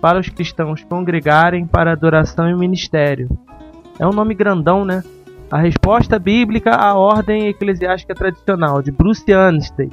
[0.00, 3.28] para os cristãos congregarem para adoração e ministério.
[3.98, 5.04] É um nome grandão, né?
[5.50, 9.90] A resposta bíblica à ordem eclesiástica tradicional, de Bruce Anstey.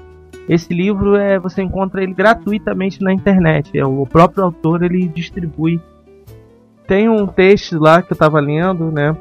[0.49, 3.78] Esse livro é você encontra ele gratuitamente na internet.
[3.78, 5.80] É o próprio autor ele distribui.
[6.88, 9.16] Tem um texto lá que eu estava lendo, né?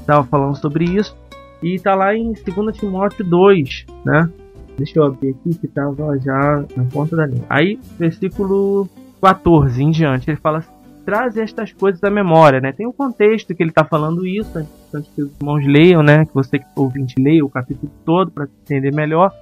[0.00, 1.16] Estava falando sobre isso
[1.62, 4.30] e está lá em 2 Timóteo 2, né?
[4.76, 7.44] Deixa eu abrir aqui que estava já na ponta da linha.
[7.48, 8.88] Aí, versículo
[9.20, 10.70] 14 em diante, ele fala assim:
[11.04, 12.72] traz estas coisas à memória, né?
[12.72, 16.24] Tem um contexto que ele está falando isso, é importante que os irmãos leiam, né?
[16.24, 19.32] Que você ouvinte leia o capítulo todo para entender melhor.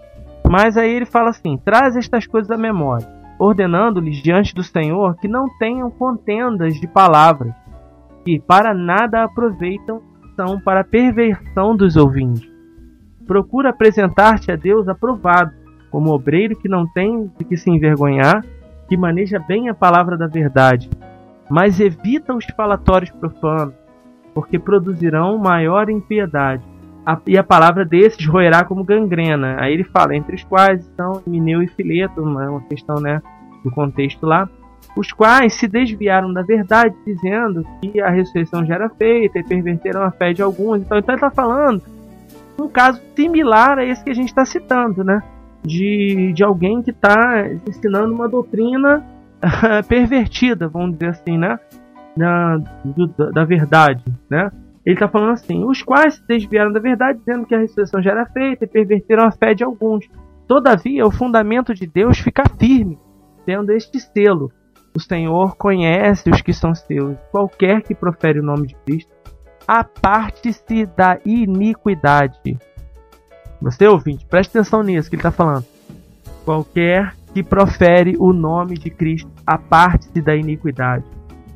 [0.48, 3.06] Mas aí ele fala assim: traz estas coisas à memória,
[3.38, 7.52] ordenando-lhes diante do Senhor que não tenham contendas de palavras,
[8.24, 10.02] que para nada aproveitam,
[10.36, 12.48] são para a perversão dos ouvintes.
[13.26, 15.52] Procura apresentar-te a Deus aprovado,
[15.90, 18.44] como obreiro que não tem de que se envergonhar,
[18.88, 20.88] que maneja bem a palavra da verdade
[21.50, 23.74] mas evita os falatórios profanos,
[24.34, 26.62] porque produzirão maior impiedade.
[27.04, 29.56] A, e a palavra desses roerá como gangrena.
[29.58, 33.22] Aí ele fala, entre os quais estão Mineu e Fileto, uma questão né,
[33.64, 34.48] do contexto lá,
[34.96, 40.02] os quais se desviaram da verdade, dizendo que a ressurreição já era feita e perverteram
[40.02, 40.82] a fé de alguns.
[40.82, 41.82] Então, então ele está falando
[42.58, 45.22] um caso similar a esse que a gente está citando, né?
[45.62, 49.04] De, de alguém que está ensinando uma doutrina
[49.88, 51.58] pervertida, vamos dizer assim, né?
[52.16, 54.50] Da, do, da verdade, né?
[54.84, 58.10] Ele está falando assim: os quais se desviaram da verdade, dizendo que a ressurreição já
[58.12, 60.08] era feita e perverteram a fé de alguns.
[60.46, 62.98] Todavia, o fundamento de Deus fica firme,
[63.44, 64.50] tendo este selo:
[64.94, 67.16] o Senhor conhece os que são seus.
[67.30, 69.12] Qualquer que profere o nome de Cristo,
[69.66, 72.58] aparte-se da iniquidade.
[73.60, 75.66] Você ouvinte, preste atenção nisso que ele está falando.
[76.44, 81.04] Qualquer que profere o nome de Cristo, aparte-se da iniquidade.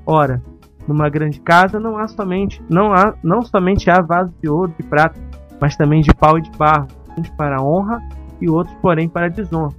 [0.07, 0.43] Ora,
[0.87, 4.83] numa grande casa não há somente não há não somente há vasos de ouro e
[4.83, 5.19] prata,
[5.61, 8.01] mas também de pau e de barro, uns para honra
[8.41, 9.75] e outros, porém, para desonra.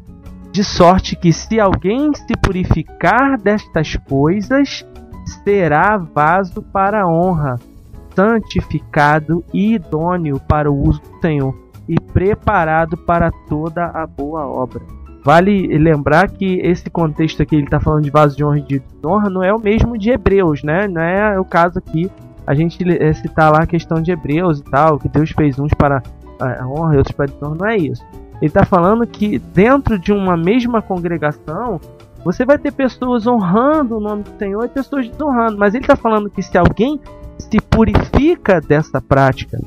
[0.52, 4.86] De sorte que se alguém se purificar destas coisas,
[5.44, 7.60] será vaso para honra,
[8.16, 11.56] santificado e idôneo para o uso do Senhor,
[11.90, 14.82] e preparado para toda a boa obra.
[15.24, 18.80] Vale lembrar que esse contexto aqui, ele está falando de vaso de honra e de
[18.80, 20.88] desonra, não é o mesmo de Hebreus, né?
[20.88, 22.12] Não é o caso aqui
[22.46, 25.74] a gente é, citar lá a questão de Hebreus e tal, que Deus fez uns
[25.74, 26.04] para
[26.40, 28.04] a honra e outros para a desonra, não é isso.
[28.42, 31.80] Ele está falando que dentro de uma mesma congregação,
[32.26, 35.96] você vai ter pessoas honrando o nome do Senhor e pessoas desonrando, mas ele está
[35.96, 37.00] falando que se alguém
[37.38, 39.58] se purifica dessa prática,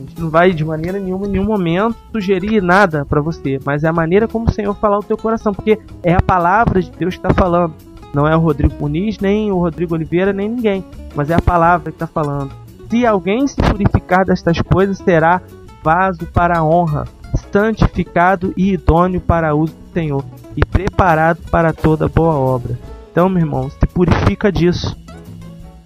[0.00, 3.84] a gente não vai de maneira nenhuma, em nenhum momento, sugerir nada para você, mas
[3.84, 6.90] é a maneira como o Senhor falar o teu coração, porque é a palavra de
[6.90, 7.74] Deus que está falando.
[8.14, 10.84] Não é o Rodrigo Muniz, nem o Rodrigo Oliveira, nem ninguém,
[11.14, 12.50] mas é a palavra que está falando.
[12.88, 15.40] Se alguém se purificar destas coisas, será
[15.82, 17.04] vaso para a honra,
[17.52, 20.24] santificado e idôneo para uso do Senhor,
[20.56, 22.76] e preparado para toda boa obra.
[23.12, 24.96] Então, meu irmão, se purifica disso.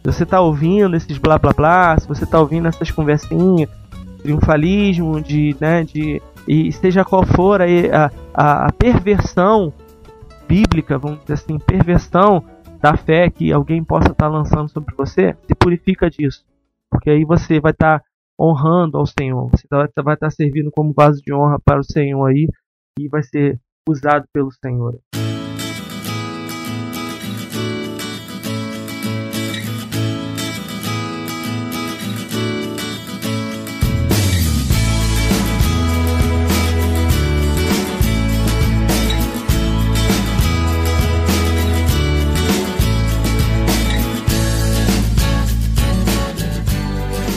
[0.02, 3.68] Se você está ouvindo esses blá blá blá, se você está ouvindo essas conversinhas,
[4.24, 7.66] triunfalismo, de, né, de e seja qual for a,
[8.32, 9.72] a, a perversão
[10.48, 12.42] bíblica, vamos dizer assim, perversão
[12.80, 16.44] da fé que alguém possa estar lançando sobre você, se purifica disso.
[16.90, 18.02] Porque aí você vai estar
[18.38, 19.66] honrando ao Senhor, você
[20.02, 22.48] vai estar servindo como vaso de honra para o Senhor aí
[22.98, 24.98] e vai ser usado pelo Senhor.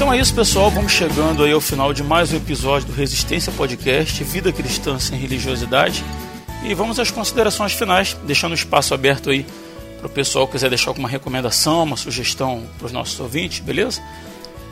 [0.08, 0.72] Então é isso, pessoal.
[0.72, 5.20] Vamos chegando aí ao final de mais um episódio do Resistência Podcast, Vida Cristã sem
[5.20, 6.02] Religiosidade.
[6.64, 9.46] E vamos às considerações finais, deixando o espaço aberto aí
[9.98, 14.02] para o pessoal que quiser deixar alguma recomendação, uma sugestão para os nossos ouvintes, beleza?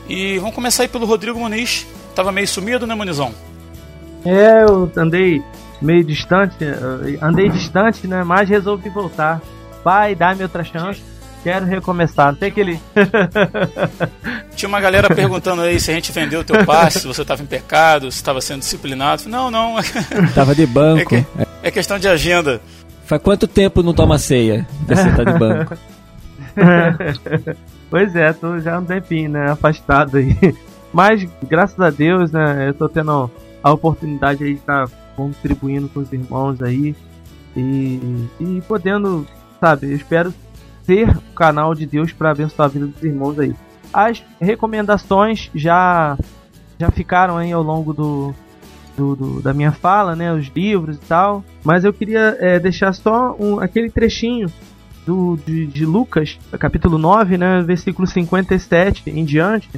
[0.08, 1.86] E vamos começar aí pelo Rodrigo Muniz.
[2.14, 3.34] Tava meio sumido, né, Munizão?
[4.24, 5.42] É, eu andei
[5.82, 8.24] meio distante, eh, andei distante, né?
[8.24, 9.42] Mas resolvi voltar.
[9.84, 11.02] Pai, dá-me outra chance.
[11.46, 12.32] Quero recomeçar.
[12.32, 12.80] Não tem aquele.
[14.56, 17.40] Tinha uma galera perguntando aí se a gente vendeu o teu passe, se você estava
[17.40, 19.28] em pecado, se estava sendo disciplinado.
[19.28, 19.76] Não, não.
[20.34, 21.14] Tava de banco.
[21.14, 21.26] É, que,
[21.62, 22.60] é, questão de agenda.
[23.04, 24.66] Faz quanto tempo não toma ceia?
[24.88, 25.76] Você tá de banco.
[27.88, 29.52] pois é, tô já um tempinho, né?
[29.52, 30.36] Afastado aí.
[30.92, 32.70] Mas, graças a Deus, né?
[32.70, 33.30] Eu tô tendo
[33.62, 36.96] a oportunidade aí de estar contribuindo com os irmãos aí.
[37.56, 39.24] E, e podendo,
[39.60, 40.34] sabe, eu espero
[40.86, 43.54] ser o canal de Deus para abençoar a vida dos irmãos aí.
[43.92, 46.16] As recomendações já
[46.78, 48.34] já ficaram aí ao longo do,
[48.96, 51.44] do, do da minha fala, né, os livros e tal.
[51.64, 54.50] Mas eu queria é, deixar só um, aquele trechinho
[55.04, 59.68] do, de, de, Lucas, capítulo 9, né, versículo 57 em diante.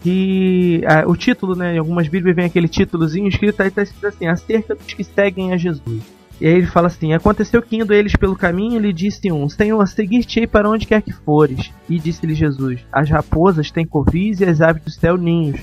[0.00, 4.06] Que é, o título, né, em algumas Bíblias vem aquele títulozinho escrito aí, está escrito
[4.06, 6.02] assim: acerca dos que seguem a Jesus.
[6.40, 9.86] E aí ele fala assim: Aconteceu que indo eles pelo caminho, lhe disse um: Senhor,
[9.86, 11.72] seguir-te-ei para onde quer que fores.
[11.88, 15.60] E disse-lhe Jesus: As raposas têm covis e as aves do céu ninhos,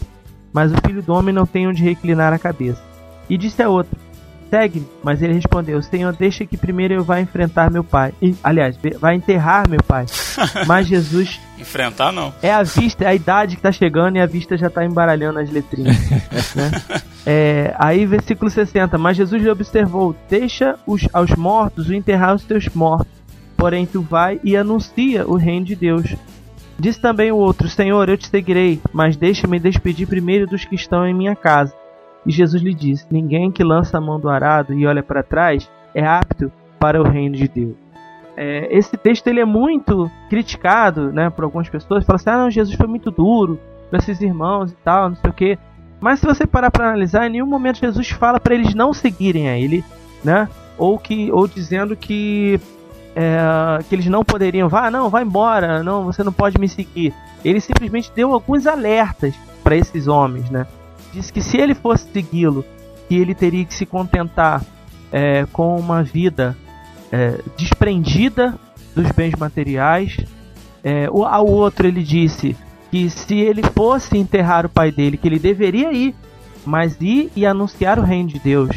[0.52, 2.84] mas o filho do homem não tem onde reclinar a cabeça.
[3.30, 3.98] E disse a outro:
[4.50, 4.88] Segue-me.
[5.04, 8.14] Mas ele respondeu: Senhor, deixa que primeiro eu vá enfrentar meu pai.
[8.22, 10.06] E, aliás, vai enterrar meu pai.
[10.66, 11.40] Mas Jesus.
[11.60, 12.34] Enfrentar não.
[12.42, 15.40] É a vista, é a idade que tá chegando e a vista já tá embaralhando
[15.40, 15.98] as letrinhas.
[16.56, 16.72] né?
[17.26, 18.98] É, aí, versículo 60.
[18.98, 23.14] Mas Jesus lhe observou: Deixa os, aos mortos o enterrar os teus mortos.
[23.58, 26.16] Porém, tu vai e anuncia o reino de Deus.
[26.78, 31.08] Disse também o outro: Senhor, eu te seguirei, mas deixa-me despedir primeiro dos que estão
[31.08, 31.74] em minha casa.
[32.26, 35.70] E Jesus lhe disse: Ninguém que lança a mão do arado e olha para trás
[35.94, 37.76] é apto para o reino de Deus.
[38.38, 42.04] É, esse texto ele é muito criticado né, por algumas pessoas.
[42.06, 43.60] Falam assim: ah, não, Jesus foi muito duro
[43.90, 45.60] para esses irmãos e tal, não sei o que.
[46.02, 49.50] Mas se você parar para analisar, em nenhum momento Jesus fala para eles não seguirem
[49.50, 49.84] a ele,
[50.24, 50.50] né?
[50.78, 52.60] Ou que, ou dizendo que
[53.16, 57.14] é, que eles não poderiam, vá, não, vai embora, não, você não pode me seguir.
[57.44, 60.68] Ele simplesmente deu alguns alertas para esses homens, né?
[61.16, 62.66] Disse que se ele fosse segui-lo,
[63.08, 64.62] que ele teria que se contentar
[65.14, 66.58] é, com uma vida
[67.10, 68.60] é, desprendida
[68.94, 70.18] dos bens materiais.
[70.84, 72.54] É, ao outro ele disse
[72.92, 76.14] que se ele fosse enterrar o pai dele, que ele deveria ir,
[76.66, 78.76] mas ir e anunciar o reino de Deus.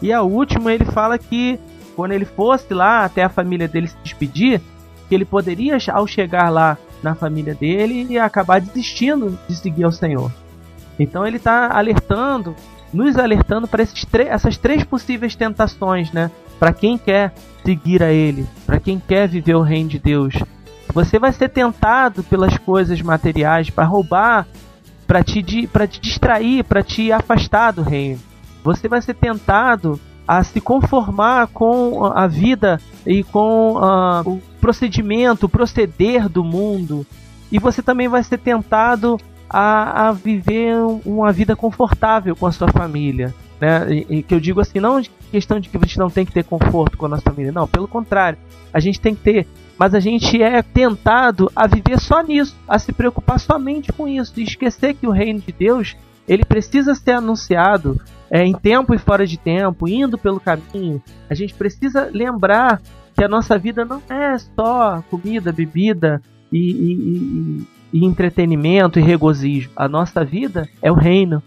[0.00, 1.60] E a última ele fala que
[1.94, 4.60] quando ele fosse lá até a família dele se despedir,
[5.08, 10.41] que ele poderia, ao chegar lá na família dele, acabar desistindo de seguir ao Senhor.
[11.02, 12.54] Então ele está alertando,
[12.92, 16.30] nos alertando para essas três possíveis tentações, né?
[16.58, 17.34] Para quem quer
[17.64, 20.34] seguir a Ele, para quem quer viver o reino de Deus,
[20.94, 24.46] você vai ser tentado pelas coisas materiais para roubar,
[25.06, 28.20] para te, para te distrair, para te afastar do reino.
[28.62, 35.46] Você vai ser tentado a se conformar com a vida e com uh, o procedimento,
[35.46, 37.04] o proceder do mundo.
[37.50, 39.18] E você também vai ser tentado
[39.52, 40.74] a, a viver
[41.04, 43.34] uma vida confortável com a sua família.
[43.60, 44.04] Né?
[44.08, 45.00] E, que eu digo assim, não
[45.30, 47.68] questão de que a gente não tem que ter conforto com a nossa família, não,
[47.68, 48.38] pelo contrário,
[48.72, 49.46] a gente tem que ter
[49.78, 54.32] mas a gente é tentado a viver só nisso, a se preocupar somente com isso,
[54.36, 55.96] e esquecer que o reino de Deus
[56.28, 58.00] ele precisa ser anunciado
[58.30, 61.02] é, em tempo e fora de tempo, indo pelo caminho.
[61.28, 62.80] A gente precisa lembrar
[63.14, 66.22] que a nossa vida não é só comida, bebida
[66.52, 69.70] e, e, e, e entretenimento e regozijo.
[69.76, 71.42] A nossa vida é o reino,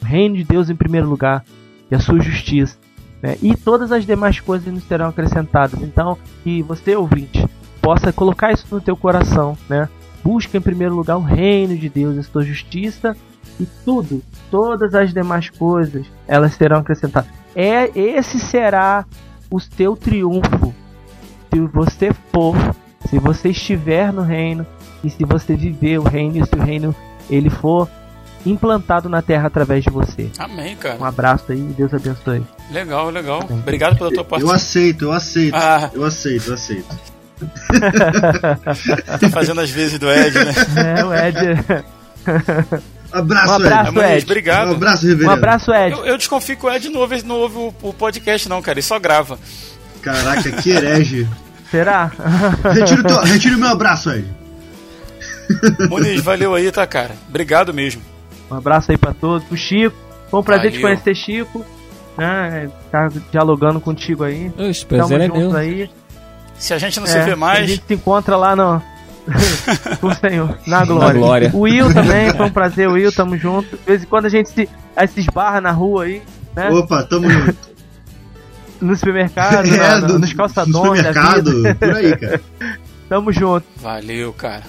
[0.00, 1.44] o reino de Deus em primeiro lugar
[1.90, 2.78] e a sua justiça.
[3.22, 3.36] Né?
[3.42, 5.82] E todas as demais coisas nos serão acrescentadas.
[5.82, 7.46] Então, que você, ouvinte,
[7.80, 9.88] possa colocar isso no teu coração, né?
[10.22, 13.16] Busca em primeiro lugar o reino de Deus, a sua justiça
[13.58, 17.30] e tudo, todas as demais coisas, elas serão acrescentadas.
[17.54, 19.04] É esse será
[19.50, 20.74] o teu triunfo
[21.52, 22.54] se você for,
[23.08, 24.66] se você estiver no reino
[25.02, 26.94] e se você viver o reino e se o reino
[27.30, 27.88] ele for
[28.46, 30.30] implantado na terra através de você.
[30.38, 30.98] Amém, cara.
[30.98, 32.42] Um abraço aí, Deus abençoe.
[32.70, 33.44] Legal, legal.
[33.50, 34.48] Obrigado pela tua participação.
[34.48, 35.56] Eu aceito, eu aceito.
[35.56, 35.90] Ah.
[35.92, 37.18] Eu aceito, eu aceito
[39.20, 40.52] tá fazendo as vezes do Ed, né?
[40.98, 41.36] É, o Ed.
[43.10, 44.16] Abraço, um abraço, Ed.
[44.16, 44.24] Ed.
[44.24, 44.68] Obrigado.
[44.68, 45.30] Um abraço, Reverendo.
[45.30, 45.92] Um abraço, Ed.
[45.92, 48.74] Eu, eu, desconfio que o Ed não ouve, não ouve o, o, podcast, não, cara.
[48.74, 49.38] Ele só grava.
[50.02, 51.26] Caraca, que herege.
[51.70, 52.12] Será?
[52.74, 54.28] Retira o, teu, retira o meu abraço, Ed.
[55.88, 57.14] Muniz, valeu aí, tá, cara?
[57.28, 58.02] Obrigado mesmo.
[58.50, 59.46] Um abraço aí pra todos.
[59.46, 59.96] Pro Chico.
[60.30, 61.64] Foi um prazer te conhecer, Chico.
[62.16, 62.68] Né?
[62.90, 64.52] Tá dialogando contigo aí.
[64.58, 65.54] Oxe, prazer é meu.
[65.56, 65.90] Aí.
[66.58, 67.64] Se a gente não é, se vê mais.
[67.64, 68.82] A gente se encontra lá no.
[70.02, 71.06] o Senhor, na glória.
[71.06, 71.50] na glória.
[71.52, 73.76] O Will também, foi um prazer, Will, tamo junto.
[73.76, 76.22] De vez em quando a gente se, a se esbarra na rua aí,
[76.56, 76.70] né?
[76.70, 77.58] Opa, tamo junto.
[78.80, 81.02] no supermercado, é, na, do, nos calçadões.
[81.02, 82.40] No supermercado, por aí, cara.
[83.08, 83.66] Tamo junto.
[83.76, 84.64] Valeu, cara.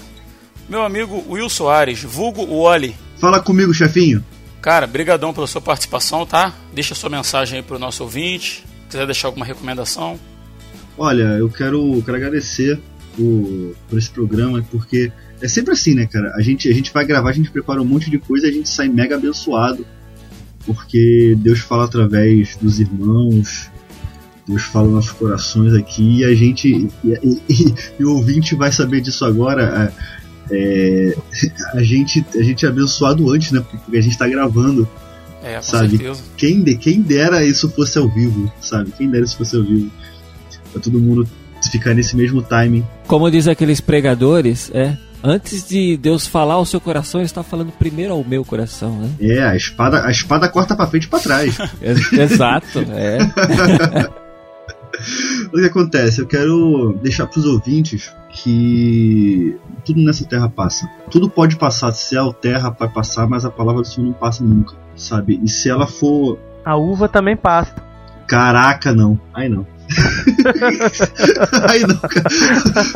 [0.70, 2.96] Meu amigo Will Soares, vulgo Wally.
[3.18, 4.24] Fala comigo, chefinho.
[4.62, 6.54] Cara, brigadão pela sua participação, tá?
[6.76, 8.64] Deixa sua mensagem aí pro nosso ouvinte.
[8.88, 10.20] Quiser deixar alguma recomendação.
[10.96, 12.80] Olha, eu quero, quero agradecer
[13.18, 15.12] por, por esse programa, porque
[15.42, 16.34] é sempre assim, né, cara?
[16.36, 18.54] A gente, a gente vai gravar, a gente prepara um monte de coisa e a
[18.54, 19.84] gente sai mega abençoado.
[20.68, 23.72] Porque Deus fala através dos irmãos,
[24.48, 26.90] Deus fala nos nossos corações aqui e a gente.
[27.04, 29.92] E, e, e, e o ouvinte vai saber disso agora.
[30.52, 31.16] É,
[31.74, 33.64] a, gente, a gente é abençoado antes, né?
[33.70, 34.88] Porque a gente está gravando.
[35.44, 35.98] É, com sabe?
[35.98, 36.22] certeza.
[36.36, 38.92] Quem, quem dera isso fosse ao vivo, sabe?
[38.92, 39.90] Quem dera isso fosse ao vivo.
[40.72, 41.28] Pra todo mundo
[41.72, 42.86] ficar nesse mesmo timing.
[43.08, 44.98] Como diz aqueles pregadores, é.
[45.22, 49.10] Antes de Deus falar ao seu coração, ele está falando primeiro ao meu coração, né?
[49.20, 51.58] É, a espada, a espada corta para frente e para trás.
[52.14, 53.18] Exato, é.
[55.52, 56.22] o que acontece?
[56.22, 60.90] Eu quero deixar para os ouvintes que tudo nessa terra passa.
[61.10, 64.76] Tudo pode passar, céu, terra vai passar, mas a palavra do Senhor não passa nunca,
[64.96, 65.40] sabe?
[65.44, 66.40] E se ela for.
[66.64, 67.76] A uva também passa.
[68.28, 69.20] Caraca, não.
[69.34, 69.66] Aí não.
[71.70, 72.30] Aí não, cara.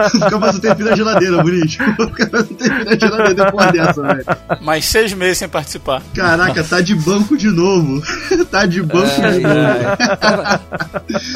[0.10, 1.72] Fica mais um tempinho na geladeira, bonito.
[2.16, 4.26] Fica mais um tempinho na geladeira depois dessa, velho.
[4.62, 6.02] Mais seis meses sem participar.
[6.14, 8.02] Caraca, tá de banco de novo.
[8.52, 9.58] tá de banco é, de novo.
[9.58, 10.16] É.
[10.18, 10.62] Tava,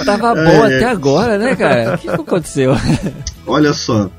[0.06, 1.96] tava bom é, até agora, né, cara?
[1.96, 2.76] O que aconteceu?
[3.46, 4.10] Olha só.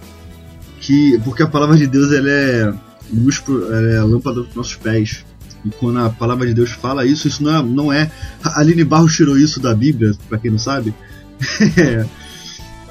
[0.81, 2.73] Que, porque a palavra de Deus ela é
[3.13, 5.25] luz, pro, ela é lâmpada dos nossos pés.
[5.65, 7.63] E quando a palavra de Deus fala isso, isso não é.
[7.63, 8.11] Não é
[8.43, 10.95] a Aline Barros tirou isso da Bíblia, para quem não sabe.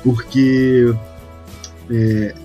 [0.03, 0.93] Porque
[1.89, 2.35] é,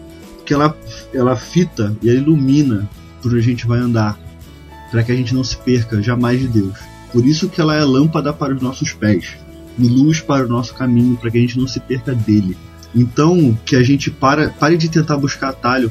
[0.44, 0.76] que ela,
[1.12, 2.88] ela fita e ela ilumina
[3.20, 4.18] por onde a gente vai andar,
[4.90, 6.78] para que a gente não se perca jamais de Deus.
[7.12, 9.36] Por isso que ela é lâmpada para os nossos pés
[9.78, 12.56] e luz para o nosso caminho, para que a gente não se perca dele.
[12.94, 15.90] Então, que a gente para, pare de tentar buscar atalho.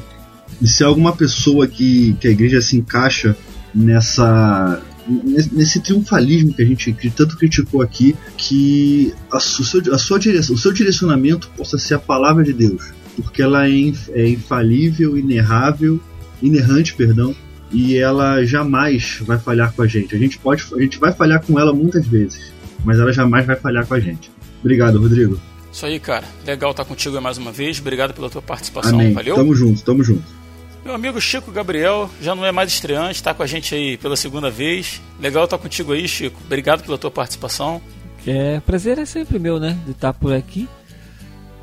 [0.60, 3.36] E se alguma pessoa que, que a igreja se encaixa
[3.74, 10.18] nessa nesse triunfalismo que a gente que tanto criticou aqui, que a, seu, a sua
[10.18, 13.72] direção, o seu direcionamento possa ser a palavra de Deus, porque ela é,
[14.14, 16.00] é infalível, inerrável,
[16.42, 17.34] inerrante, perdão,
[17.70, 20.14] e ela jamais vai falhar com a gente.
[20.14, 22.52] A gente pode, a gente vai falhar com ela muitas vezes,
[22.84, 24.30] mas ela jamais vai falhar com a gente.
[24.60, 25.40] Obrigado, Rodrigo.
[25.72, 26.26] Isso aí, cara.
[26.46, 27.80] Legal estar contigo mais uma vez.
[27.80, 29.00] Obrigado pela tua participação.
[29.00, 29.14] Amém.
[29.14, 29.34] Valeu.
[29.34, 30.41] Tamo junto, tamo junto.
[30.84, 34.16] Meu amigo Chico Gabriel já não é mais estreante, está com a gente aí pela
[34.16, 35.00] segunda vez.
[35.20, 36.40] Legal estar contigo aí, Chico.
[36.44, 37.80] Obrigado pela tua participação.
[38.26, 40.68] É, prazer é sempre meu, né, de estar por aqui.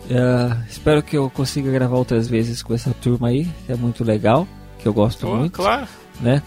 [0.10, 4.48] É, espero que eu consiga gravar outras vezes com essa turma aí, é muito legal,
[4.80, 5.52] que eu gosto oh, muito.
[5.52, 5.88] Claro.
[6.20, 6.42] Né?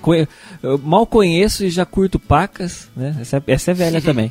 [0.63, 3.17] Eu mal conheço e já curto pacas, né?
[3.21, 4.31] Essa, é, essa é velha também.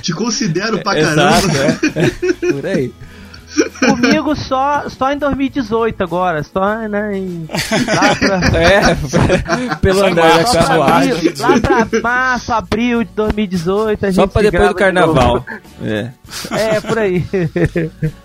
[0.00, 1.38] Te considero pra caramba.
[1.38, 1.48] Exato,
[1.96, 2.52] é.
[2.52, 2.92] Por aí.
[3.80, 7.48] Comigo só, só em 2018 agora, só né, em,
[7.86, 8.40] lá pra...
[8.60, 11.34] É, pelo andar da carruagem.
[11.38, 15.44] Lá pra março, abril de 2018 a Só pra depois do carnaval.
[15.82, 16.10] É.
[16.50, 17.24] é, por aí.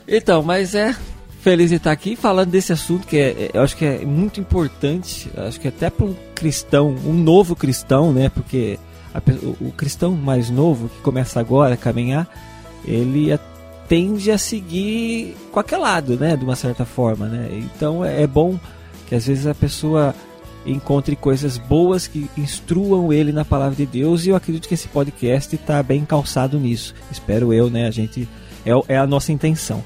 [0.06, 0.94] Então, mas é
[1.40, 4.42] feliz de estar aqui falando desse assunto que é, é eu acho que é muito
[4.42, 8.30] importante, acho que até para um cristão, um novo cristão, né?
[8.30, 8.78] Porque
[9.14, 12.28] a, o, o cristão mais novo que começa agora a caminhar,
[12.84, 13.40] ele é
[13.88, 17.50] tende a seguir aquele lado, né, de uma certa forma, né?
[17.52, 18.60] Então é, é bom
[19.08, 20.14] que às vezes a pessoa
[20.66, 24.88] encontre coisas boas que instruam ele na palavra de Deus e eu acredito que esse
[24.88, 26.96] podcast está bem calçado nisso.
[27.12, 27.88] Espero eu, né?
[27.88, 28.28] A gente
[28.66, 29.84] é, é a nossa intenção.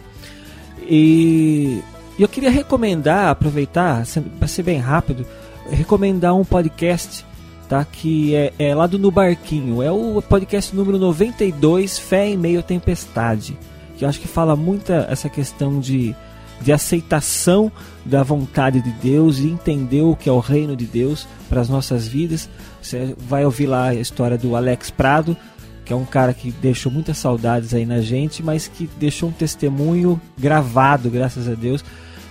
[0.82, 1.84] E
[2.18, 4.06] eu queria recomendar, aproveitar,
[4.40, 5.26] para ser bem rápido,
[5.70, 7.26] recomendar um podcast
[7.68, 7.86] tá?
[7.86, 9.84] Que é, é lá do No Barquinho.
[9.84, 13.56] É o podcast número 92, Fé em Meio à Tempestade
[14.00, 16.16] que eu acho que fala muito essa questão de,
[16.62, 17.70] de aceitação
[18.06, 21.68] da vontade de Deus e entender o que é o reino de Deus para as
[21.68, 22.50] nossas vidas.
[22.82, 25.36] Você vai ouvir lá a história do Alex Prado,
[25.84, 29.34] que é um cara que deixou muitas saudades aí na gente, mas que deixou um
[29.34, 31.84] testemunho gravado, graças a Deus,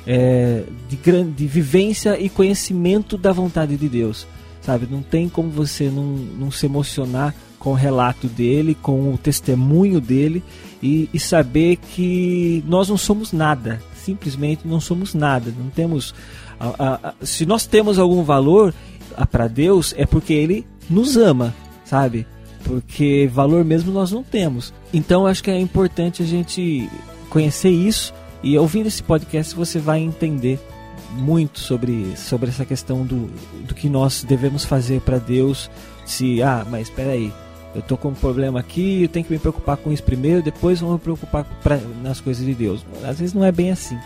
[0.06, 4.26] é, de, grande, de vivência e conhecimento da vontade de Deus.
[4.62, 9.18] Sabe, não tem como você não, não se emocionar com o relato dele, com o
[9.18, 10.42] testemunho dele
[10.82, 15.52] e, e, saber que nós não somos nada simplesmente não somos nada.
[15.56, 16.14] Não temos.
[16.58, 18.74] A, a, se nós temos algum valor
[19.30, 21.54] para Deus, é porque Ele nos ama,
[21.84, 22.26] sabe?
[22.64, 24.72] Porque valor mesmo nós não temos.
[24.92, 26.88] Então acho que é importante a gente
[27.28, 30.58] conhecer isso e ouvindo esse podcast você vai entender
[31.12, 33.30] muito sobre, sobre essa questão do,
[33.66, 35.70] do que nós devemos fazer para Deus.
[36.04, 37.32] Se, ah, mas espera aí,
[37.78, 40.80] eu tô com um problema aqui, eu tenho que me preocupar com isso primeiro, depois
[40.80, 42.84] vou me preocupar pra, nas coisas de Deus.
[43.04, 43.96] Às vezes não é bem assim.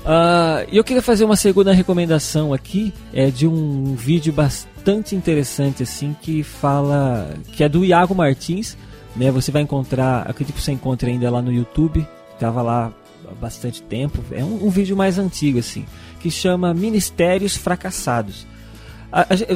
[0.00, 6.16] Uh, eu queria fazer uma segunda recomendação aqui, é de um vídeo bastante interessante assim
[6.20, 8.76] que fala que é do Iago Martins,
[9.14, 9.30] né?
[9.30, 12.92] Você vai encontrar, acredito que você encontra ainda lá no YouTube, estava lá
[13.30, 14.18] há bastante tempo.
[14.32, 15.84] É um, um vídeo mais antigo assim,
[16.18, 18.46] que chama Ministérios Fracassados.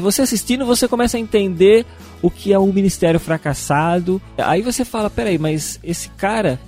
[0.01, 1.87] Você assistindo, você começa a entender
[2.21, 4.21] o que é um ministério fracassado.
[4.37, 6.59] Aí você fala, peraí, mas esse cara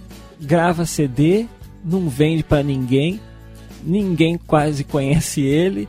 [0.41, 1.47] grava CD,
[1.85, 3.21] não vende para ninguém,
[3.83, 5.89] ninguém quase conhece ele.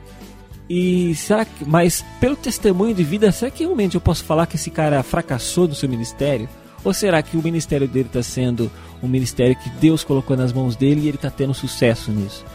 [0.70, 4.58] E será que, mas pelo testemunho de vida, será que realmente eu posso falar que
[4.58, 6.50] esse cara fracassou no seu ministério?
[6.84, 8.72] Ou será que o ministério dele está sendo
[9.02, 12.46] um ministério que Deus colocou nas mãos dele e ele está tendo sucesso nisso?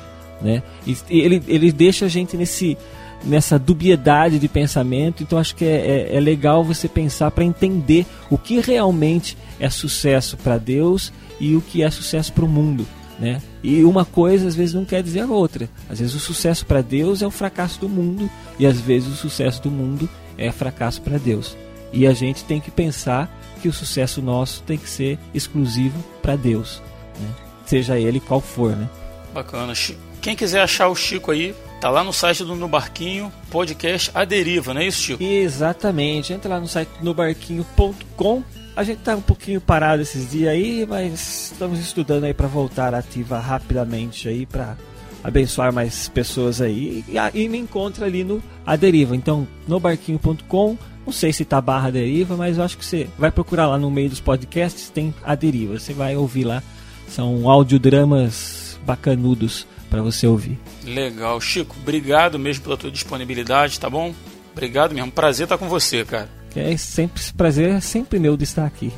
[0.40, 0.62] Né?
[0.86, 2.76] E ele, ele deixa a gente nesse,
[3.24, 5.22] nessa dubiedade de pensamento.
[5.22, 9.68] Então acho que é, é, é legal você pensar para entender o que realmente é
[9.70, 12.86] sucesso para Deus e o que é sucesso para o mundo.
[13.18, 13.40] Né?
[13.62, 15.68] E uma coisa às vezes não quer dizer a outra.
[15.88, 19.16] Às vezes o sucesso para Deus é o fracasso do mundo e às vezes o
[19.16, 21.56] sucesso do mundo é fracasso para Deus.
[21.92, 26.34] E a gente tem que pensar que o sucesso nosso tem que ser exclusivo para
[26.34, 26.82] Deus,
[27.20, 27.28] né?
[27.66, 28.88] seja ele qual for, né?
[29.32, 29.72] Bacana.
[30.20, 34.24] Quem quiser achar o Chico aí, Tá lá no site do No Barquinho, podcast A
[34.24, 35.20] Deriva, não é isso, Chico?
[35.20, 36.32] Exatamente.
[36.32, 38.44] Entra lá no site nobarquinho.com.
[38.76, 42.94] A gente tá um pouquinho parado esses dias aí, mas estamos estudando aí para voltar
[42.94, 44.76] ativa rapidamente aí para
[45.24, 47.04] abençoar mais pessoas aí.
[47.08, 49.16] E, e, me encontra ali no A Deriva.
[49.16, 50.78] Então, nobarquinho.com.
[51.04, 53.90] Não sei se tá barra deriva, mas eu acho que você vai procurar lá no
[53.90, 55.80] meio dos podcasts, tem a deriva.
[55.80, 56.62] Você vai ouvir lá.
[57.08, 60.58] São audiodramas bacanudos para você ouvir.
[60.82, 61.38] Legal.
[61.38, 64.14] Chico, obrigado mesmo pela tua disponibilidade, tá bom?
[64.50, 65.12] Obrigado mesmo.
[65.12, 66.30] Prazer estar com você, cara.
[66.56, 68.90] É sempre prazer é sempre meu de estar aqui.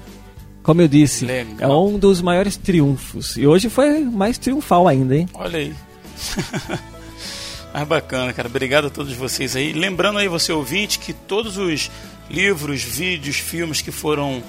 [0.62, 1.68] Como eu disse, Legal.
[1.68, 3.36] é um dos maiores triunfos.
[3.36, 5.28] E hoje foi mais triunfal ainda, hein?
[5.34, 5.74] Olha aí.
[7.74, 8.46] Mais bacana, cara.
[8.46, 9.72] Obrigado a todos vocês aí.
[9.72, 11.90] Lembrando aí, você ouvinte, que todos os
[12.30, 14.40] livros, vídeos, filmes que foram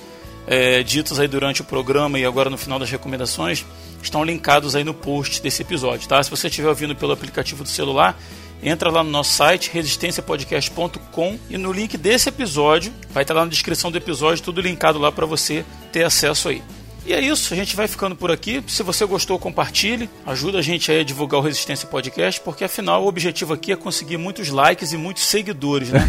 [0.46, 3.66] é, ditos aí durante o programa e agora no final das recomendações
[4.08, 6.22] estão linkados aí no post desse episódio, tá?
[6.22, 8.18] Se você estiver ouvindo pelo aplicativo do celular,
[8.62, 13.50] entra lá no nosso site resistenciapodcast.com e no link desse episódio vai estar lá na
[13.50, 16.64] descrição do episódio tudo linkado lá para você ter acesso aí.
[17.06, 18.64] E é isso, a gente vai ficando por aqui.
[18.68, 23.08] Se você gostou, compartilhe, ajuda a gente a divulgar o Resistência Podcast, porque afinal o
[23.08, 26.02] objetivo aqui é conseguir muitos likes e muitos seguidores, né?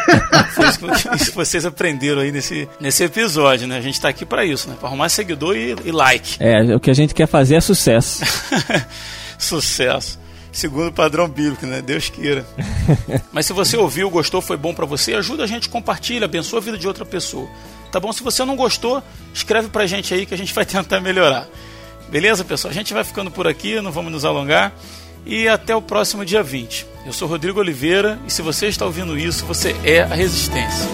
[0.54, 3.76] Foi isso que vocês aprenderam aí nesse, nesse episódio, né?
[3.76, 4.76] A gente está aqui para isso, né?
[4.78, 6.36] Para arrumar seguidor e, e like.
[6.40, 8.24] É, o que a gente quer fazer é sucesso.
[9.38, 10.18] sucesso
[10.50, 11.80] segundo o padrão bíblico, né?
[11.80, 12.44] Deus queira.
[13.32, 16.62] Mas se você ouviu, gostou, foi bom para você, ajuda a gente, compartilha, abençoa a
[16.62, 17.48] vida de outra pessoa.
[17.90, 18.12] Tá bom?
[18.12, 21.46] Se você não gostou, escreve pra gente aí que a gente vai tentar melhorar.
[22.08, 22.70] Beleza, pessoal?
[22.70, 24.72] A gente vai ficando por aqui, não vamos nos alongar.
[25.26, 26.86] E até o próximo dia 20.
[27.04, 30.88] Eu sou Rodrigo Oliveira e se você está ouvindo isso, você é a Resistência.